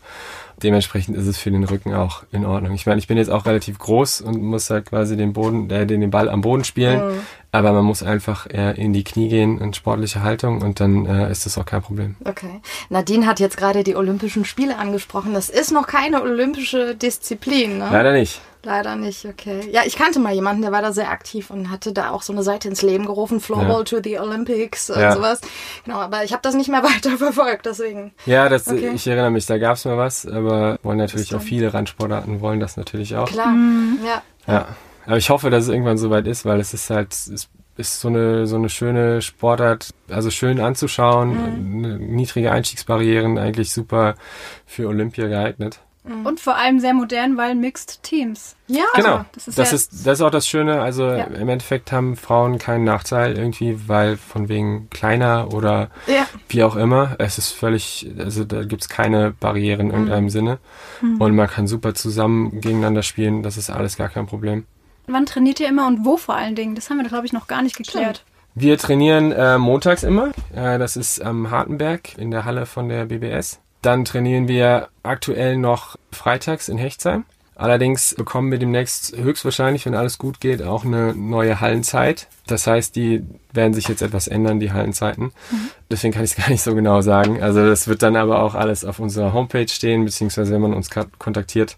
Dementsprechend 0.62 1.16
ist 1.16 1.26
es 1.26 1.38
für 1.38 1.50
den 1.50 1.64
Rücken 1.64 1.94
auch 1.94 2.22
in 2.32 2.44
Ordnung. 2.44 2.74
Ich 2.74 2.86
meine, 2.86 2.98
ich 2.98 3.06
bin 3.06 3.16
jetzt 3.16 3.30
auch 3.30 3.46
relativ 3.46 3.78
groß 3.78 4.20
und 4.20 4.40
muss 4.42 4.70
halt 4.70 4.86
quasi 4.86 5.16
den 5.16 5.32
Boden, 5.32 5.68
äh, 5.70 5.86
den, 5.86 6.00
den 6.00 6.10
Ball 6.10 6.28
am 6.28 6.40
Boden 6.40 6.64
spielen. 6.64 7.08
Mhm. 7.08 7.20
Aber 7.52 7.72
man 7.72 7.84
muss 7.84 8.02
einfach 8.02 8.48
eher 8.50 8.76
in 8.76 8.92
die 8.92 9.04
Knie 9.04 9.28
gehen 9.28 9.60
in 9.60 9.74
sportliche 9.74 10.22
Haltung 10.22 10.62
und 10.62 10.80
dann 10.80 11.06
äh, 11.06 11.30
ist 11.30 11.46
das 11.46 11.56
auch 11.56 11.66
kein 11.66 11.82
Problem. 11.82 12.16
Okay. 12.24 12.60
Nadine 12.88 13.26
hat 13.26 13.38
jetzt 13.38 13.56
gerade 13.56 13.84
die 13.84 13.94
Olympischen 13.94 14.44
Spiele 14.44 14.78
angesprochen. 14.78 15.34
Das 15.34 15.50
ist 15.50 15.70
noch 15.70 15.86
keine 15.86 16.22
olympische 16.22 16.96
Disziplin, 16.96 17.78
ne? 17.78 17.88
Leider 17.92 18.12
nicht. 18.12 18.40
Leider 18.64 18.96
nicht, 18.96 19.24
okay. 19.26 19.68
Ja, 19.70 19.82
ich 19.84 19.96
kannte 19.96 20.18
mal 20.18 20.32
jemanden, 20.32 20.62
der 20.62 20.72
war 20.72 20.80
da 20.80 20.92
sehr 20.92 21.10
aktiv 21.10 21.50
und 21.50 21.70
hatte 21.70 21.92
da 21.92 22.10
auch 22.10 22.22
so 22.22 22.32
eine 22.32 22.42
Seite 22.42 22.68
ins 22.68 22.82
Leben 22.82 23.04
gerufen, 23.06 23.40
Floorball 23.40 23.78
ja. 23.78 23.84
to 23.84 24.00
the 24.02 24.18
Olympics 24.18 24.88
und 24.90 25.00
ja. 25.00 25.14
sowas. 25.14 25.40
Genau, 25.84 25.98
aber 25.98 26.24
ich 26.24 26.32
habe 26.32 26.42
das 26.42 26.54
nicht 26.54 26.70
mehr 26.70 26.82
weiter 26.82 27.18
verfolgt, 27.18 27.66
deswegen. 27.66 28.12
Ja, 28.26 28.48
das, 28.48 28.66
okay. 28.66 28.92
ich 28.94 29.06
erinnere 29.06 29.30
mich, 29.30 29.46
da 29.46 29.58
gab 29.58 29.76
es 29.76 29.84
mal 29.84 29.98
was, 29.98 30.26
aber 30.26 30.78
wollen 30.82 30.98
natürlich 30.98 31.34
auch 31.34 31.42
viele 31.42 31.74
Randsportarten 31.74 32.40
wollen 32.40 32.60
das 32.60 32.76
natürlich 32.76 33.16
auch. 33.16 33.28
Klar, 33.28 33.48
mhm. 33.48 33.98
ja. 34.04 34.22
Ja, 34.46 34.68
aber 35.06 35.16
ich 35.16 35.30
hoffe, 35.30 35.50
dass 35.50 35.64
es 35.64 35.70
irgendwann 35.70 35.98
soweit 35.98 36.26
ist, 36.26 36.44
weil 36.44 36.60
es 36.60 36.74
ist 36.74 36.90
halt, 36.90 37.12
es 37.12 37.48
ist 37.76 38.00
so 38.00 38.08
eine, 38.08 38.46
so 38.46 38.56
eine 38.56 38.68
schöne 38.68 39.20
Sportart, 39.20 39.90
also 40.08 40.30
schön 40.30 40.60
anzuschauen, 40.60 41.80
mhm. 41.80 42.14
niedrige 42.14 42.52
Einstiegsbarrieren, 42.52 43.38
eigentlich 43.38 43.72
super 43.72 44.14
für 44.66 44.88
Olympia 44.88 45.26
geeignet. 45.26 45.80
Mhm. 46.04 46.26
Und 46.26 46.40
vor 46.40 46.56
allem 46.56 46.80
sehr 46.80 46.92
modern, 46.92 47.38
weil 47.38 47.54
Mixed 47.54 48.02
Teams. 48.02 48.56
Ja, 48.66 48.84
genau. 48.94 49.16
Also, 49.16 49.26
das, 49.32 49.48
ist, 49.48 49.58
das, 49.58 49.72
ist, 49.72 50.06
das 50.06 50.18
ist 50.18 50.22
auch 50.22 50.30
das 50.30 50.46
Schöne. 50.46 50.82
Also 50.82 51.06
ja. 51.06 51.24
im 51.24 51.48
Endeffekt 51.48 51.92
haben 51.92 52.16
Frauen 52.16 52.58
keinen 52.58 52.84
Nachteil 52.84 53.38
irgendwie, 53.38 53.88
weil 53.88 54.18
von 54.18 54.50
wegen 54.50 54.90
kleiner 54.90 55.52
oder 55.54 55.88
ja. 56.06 56.26
wie 56.48 56.62
auch 56.62 56.76
immer. 56.76 57.16
Es 57.18 57.38
ist 57.38 57.52
völlig, 57.52 58.10
also 58.18 58.44
da 58.44 58.64
gibt 58.64 58.82
es 58.82 58.88
keine 58.90 59.30
Barrieren 59.32 59.80
in 59.80 59.90
irgendeinem 59.92 60.24
mhm. 60.24 60.30
Sinne. 60.30 60.58
Mhm. 61.00 61.20
Und 61.20 61.34
man 61.34 61.48
kann 61.48 61.66
super 61.66 61.94
zusammen 61.94 62.60
gegeneinander 62.60 63.02
spielen. 63.02 63.42
Das 63.42 63.56
ist 63.56 63.70
alles 63.70 63.96
gar 63.96 64.10
kein 64.10 64.26
Problem. 64.26 64.66
Wann 65.06 65.24
trainiert 65.24 65.60
ihr 65.60 65.68
immer 65.68 65.86
und 65.86 66.04
wo 66.04 66.18
vor 66.18 66.34
allen 66.34 66.54
Dingen? 66.54 66.74
Das 66.74 66.90
haben 66.90 66.98
wir, 66.98 67.08
glaube 67.08 67.26
ich, 67.26 67.32
noch 67.32 67.46
gar 67.46 67.62
nicht 67.62 67.76
geklärt. 67.76 68.18
Stimmt. 68.18 68.34
Wir 68.56 68.78
trainieren 68.78 69.32
äh, 69.32 69.58
montags 69.58 70.02
immer. 70.02 70.32
Äh, 70.54 70.78
das 70.78 70.96
ist 70.96 71.20
am 71.20 71.50
Hartenberg 71.50 72.16
in 72.18 72.30
der 72.30 72.44
Halle 72.44 72.66
von 72.66 72.88
der 72.88 73.06
BBS. 73.06 73.60
Dann 73.84 74.06
trainieren 74.06 74.48
wir 74.48 74.88
aktuell 75.02 75.58
noch 75.58 75.96
freitags 76.10 76.70
in 76.70 76.78
Hechtsheim. 76.78 77.26
Allerdings 77.54 78.14
bekommen 78.14 78.50
wir 78.50 78.58
demnächst 78.58 79.14
höchstwahrscheinlich, 79.14 79.84
wenn 79.84 79.94
alles 79.94 80.16
gut 80.16 80.40
geht, 80.40 80.62
auch 80.62 80.86
eine 80.86 81.14
neue 81.14 81.60
Hallenzeit. 81.60 82.26
Das 82.46 82.66
heißt, 82.66 82.96
die 82.96 83.22
werden 83.52 83.74
sich 83.74 83.86
jetzt 83.86 84.00
etwas 84.00 84.26
ändern, 84.26 84.58
die 84.58 84.72
Hallenzeiten. 84.72 85.24
Mhm. 85.50 85.70
Deswegen 85.90 86.14
kann 86.14 86.24
ich 86.24 86.30
es 86.30 86.36
gar 86.42 86.48
nicht 86.48 86.62
so 86.62 86.74
genau 86.74 87.02
sagen. 87.02 87.42
Also 87.42 87.64
das 87.64 87.86
wird 87.86 88.02
dann 88.02 88.16
aber 88.16 88.42
auch 88.42 88.54
alles 88.54 88.86
auf 88.86 89.00
unserer 89.00 89.34
Homepage 89.34 89.68
stehen, 89.68 90.06
beziehungsweise 90.06 90.54
wenn 90.54 90.62
man 90.62 90.72
uns 90.72 90.88
kontaktiert, 91.18 91.76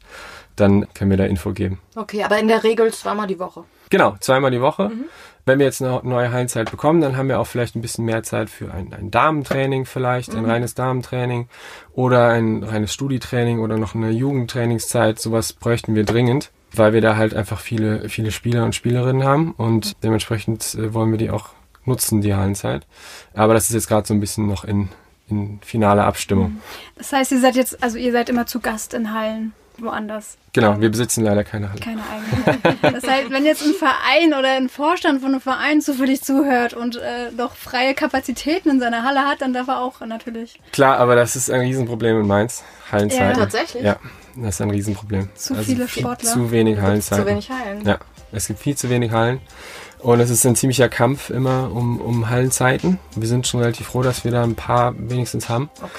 dann 0.55 0.87
können 0.95 1.11
wir 1.11 1.19
da 1.19 1.25
Info 1.25 1.53
geben. 1.53 1.81
Okay, 1.97 2.23
aber 2.23 2.39
in 2.39 2.47
der 2.47 2.63
Regel 2.63 2.93
zweimal 2.93 3.27
die 3.27 3.41
Woche. 3.41 3.65
Genau, 3.91 4.17
zweimal 4.21 4.53
die 4.53 4.61
Woche. 4.61 4.91
Mhm. 4.91 5.05
Wenn 5.47 5.61
wir 5.61 5.67
jetzt 5.67 5.81
eine 5.81 6.01
neue 6.03 6.33
Hallenzeit 6.33 6.73
bekommen, 6.73 7.01
dann 7.01 7.17
haben 7.17 7.29
wir 7.29 7.39
auch 7.39 7.47
vielleicht 7.47 7.77
ein 7.77 7.81
bisschen 7.81 8.05
mehr 8.05 8.25
Zeit 8.25 8.51
für 8.51 8.75
ein, 8.75 8.93
ein 8.93 9.13
Damentraining 9.13 9.87
vielleicht, 9.87 10.33
mhm. 10.33 10.41
ein 10.41 10.51
reines 10.51 10.75
Damentraining 10.75 11.49
oder 11.95 12.31
ein 12.31 12.65
reines 12.65 12.93
Studietraining 12.93 13.61
oder 13.61 13.79
noch 13.79 13.95
eine 13.95 14.11
Jugendtrainingszeit. 14.11 15.21
Sowas 15.21 15.53
bräuchten 15.53 15.95
wir 15.95 16.05
dringend. 16.05 16.51
weil 16.73 16.93
wir 16.93 17.01
da 17.01 17.17
halt 17.17 17.33
einfach 17.33 17.61
viele, 17.61 18.09
viele 18.09 18.33
Spieler 18.33 18.65
und 18.65 18.75
Spielerinnen 18.75 19.25
haben 19.25 19.53
und 19.53 19.97
dementsprechend 20.03 20.75
äh, 20.75 20.93
wollen 20.93 21.11
wir 21.11 21.19
die 21.19 21.31
auch 21.31 21.51
nutzen, 21.85 22.21
die 22.21 22.35
Hallenzeit. 22.35 22.87
Aber 23.33 23.55
das 23.55 23.69
ist 23.69 23.75
jetzt 23.75 23.89
gerade 23.89 24.07
so 24.07 24.13
ein 24.13 24.21
bisschen 24.21 24.47
noch 24.47 24.65
in, 24.65 24.89
in 25.29 25.61
finaler 25.63 26.05
Abstimmung. 26.05 26.61
Das 26.97 27.13
heißt, 27.13 27.33
ihr 27.33 27.41
seid 27.41 27.57
jetzt, 27.57 27.83
also 27.83 27.97
ihr 27.97 28.13
seid 28.13 28.29
immer 28.29 28.47
zu 28.47 28.61
Gast 28.61 28.95
in 28.95 29.15
Hallen 29.15 29.53
woanders. 29.79 30.37
Genau, 30.53 30.81
wir 30.81 30.91
besitzen 30.91 31.25
leider 31.25 31.45
keine 31.45 31.71
Halle. 31.71 31.81
Keine 31.81 32.03
eigene. 32.03 32.77
das 32.95 33.07
heißt, 33.07 33.31
wenn 33.31 33.45
jetzt 33.45 33.63
ein 33.63 33.75
Verein 33.75 34.35
oder 34.39 34.53
ein 34.53 34.69
Vorstand 34.69 35.21
von 35.21 35.31
einem 35.31 35.41
Verein 35.41 35.81
zufällig 35.81 36.23
zuhört 36.23 36.75
und 36.75 36.97
äh, 36.97 37.31
noch 37.37 37.55
freie 37.55 37.95
Kapazitäten 37.95 38.71
in 38.71 38.81
seiner 38.81 39.03
Halle 39.03 39.21
hat, 39.21 39.43
dann 39.43 39.53
darf 39.53 39.69
er 39.69 39.81
auch 39.81 40.01
natürlich. 40.01 40.61
Klar, 40.73 40.99
aber 40.99 41.15
das 41.15 41.37
ist 41.37 41.51
ein 41.51 41.61
Riesenproblem 41.61 42.21
in 42.21 42.27
Mainz. 42.27 42.65
Hallenzeiten. 42.91 43.29
Ja, 43.29 43.35
tatsächlich. 43.35 43.83
Ja, 43.83 43.97
das 44.37 44.55
ist 44.55 44.61
ein 44.61 44.71
Riesenproblem. 44.71 45.29
Zu 45.35 45.55
also 45.55 45.65
viele 45.65 45.89
Sportler. 45.89 46.31
Zu 46.31 46.51
wenig 46.51 46.81
Hallenzeiten. 46.81 47.25
Zu 47.25 47.31
wenig 47.31 47.51
Hallen. 47.51 47.85
Ja, 47.85 47.99
es 48.33 48.47
gibt 48.47 48.61
viel 48.61 48.77
zu 48.77 48.89
wenig 48.91 49.13
Hallen. 49.13 49.41
Und 49.99 50.21
es 50.21 50.31
ist 50.31 50.47
ein 50.47 50.55
ziemlicher 50.55 50.89
Kampf 50.89 51.31
immer 51.31 51.71
um, 51.73 52.01
um 52.01 52.31
Hallenzeiten. 52.31 52.99
Wir 53.17 53.29
sind 53.29 53.47
schon 53.47 53.61
relativ 53.61 53.87
froh, 53.89 54.03
dass 54.03 54.25
wir 54.25 54.31
da 54.31 54.43
ein 54.43 54.55
paar 54.55 54.95
wenigstens 54.97 55.49
haben. 55.49 55.71
Okay. 55.79 55.91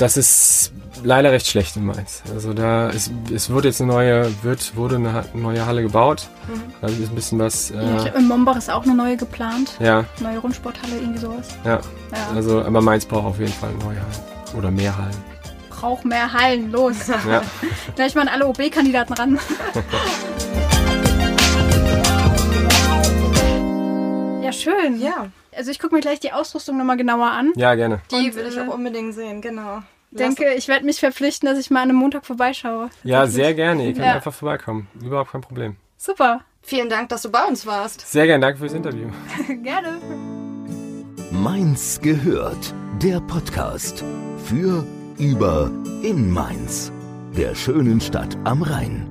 Das 0.00 0.16
ist 0.16 0.72
leider 1.04 1.30
recht 1.30 1.46
schlecht 1.46 1.76
in 1.76 1.84
Mainz. 1.84 2.22
Also 2.32 2.54
da 2.54 2.88
ist, 2.88 3.12
es 3.30 3.50
wird 3.50 3.66
jetzt 3.66 3.82
eine 3.82 3.92
neue, 3.92 4.42
wird, 4.42 4.74
wurde 4.74 4.96
eine 4.96 5.26
neue 5.34 5.66
Halle 5.66 5.82
gebaut. 5.82 6.26
Mhm. 6.48 6.62
Da 6.80 6.86
ist 6.86 6.98
ein 6.98 7.14
bisschen 7.14 7.38
was. 7.38 7.70
Äh, 7.70 7.74
glaube, 7.74 8.12
in 8.16 8.26
Mombach 8.26 8.56
ist 8.56 8.70
auch 8.70 8.84
eine 8.84 8.94
neue 8.94 9.18
geplant. 9.18 9.72
Ja. 9.78 10.06
Neue 10.20 10.38
Rundsporthalle, 10.38 10.96
irgendwie 10.96 11.18
sowas. 11.18 11.48
Ja. 11.66 11.72
ja. 11.72 11.80
Also, 12.34 12.62
aber 12.62 12.80
Mainz 12.80 13.04
braucht 13.04 13.26
auf 13.26 13.38
jeden 13.38 13.52
Fall 13.52 13.74
neue 13.74 13.98
Hallen. 13.98 14.56
Oder 14.56 14.70
mehr 14.70 14.96
Hallen. 14.96 15.16
Braucht 15.68 16.06
mehr 16.06 16.32
Hallen, 16.32 16.72
los. 16.72 16.96
Ja. 17.28 17.42
Gleich 17.94 18.14
mal 18.14 18.22
an 18.22 18.28
alle 18.28 18.46
OB-Kandidaten 18.46 19.12
ran. 19.12 19.38
ja, 24.42 24.50
schön. 24.50 24.98
Ja. 24.98 25.26
Also 25.56 25.70
ich 25.70 25.78
gucke 25.78 25.94
mir 25.94 26.00
gleich 26.00 26.20
die 26.20 26.32
Ausrüstung 26.32 26.76
nochmal 26.76 26.96
genauer 26.96 27.30
an. 27.30 27.52
Ja, 27.56 27.74
gerne. 27.74 28.00
Die 28.10 28.16
Und, 28.16 28.34
will 28.34 28.46
ich 28.46 28.60
auch 28.60 28.74
unbedingt 28.74 29.14
sehen, 29.14 29.40
genau 29.40 29.82
denke, 30.10 30.54
ich 30.54 30.68
werde 30.68 30.84
mich 30.84 31.00
verpflichten, 31.00 31.48
dass 31.48 31.58
ich 31.58 31.70
mal 31.70 31.82
an 31.82 31.90
einem 31.90 31.98
Montag 31.98 32.26
vorbeischaue. 32.26 32.90
Ja, 33.04 33.26
sehr 33.26 33.54
gerne. 33.54 33.86
Ihr 33.86 33.92
könnt 33.92 34.06
ja. 34.06 34.14
einfach 34.14 34.34
vorbeikommen. 34.34 34.88
Überhaupt 35.02 35.32
kein 35.32 35.40
Problem. 35.40 35.76
Super. 35.96 36.40
Vielen 36.62 36.90
Dank, 36.90 37.08
dass 37.08 37.22
du 37.22 37.30
bei 37.30 37.42
uns 37.44 37.66
warst. 37.66 38.00
Sehr 38.10 38.26
gerne. 38.26 38.42
Danke 38.44 38.58
fürs 38.58 38.72
Interview. 38.72 39.08
gerne. 39.62 39.98
Mainz 41.30 42.00
gehört. 42.00 42.74
Der 43.02 43.20
Podcast. 43.20 44.04
Für, 44.44 44.84
über, 45.18 45.70
in 46.02 46.30
Mainz. 46.30 46.92
Der 47.36 47.54
schönen 47.54 48.00
Stadt 48.00 48.36
am 48.44 48.62
Rhein. 48.62 49.09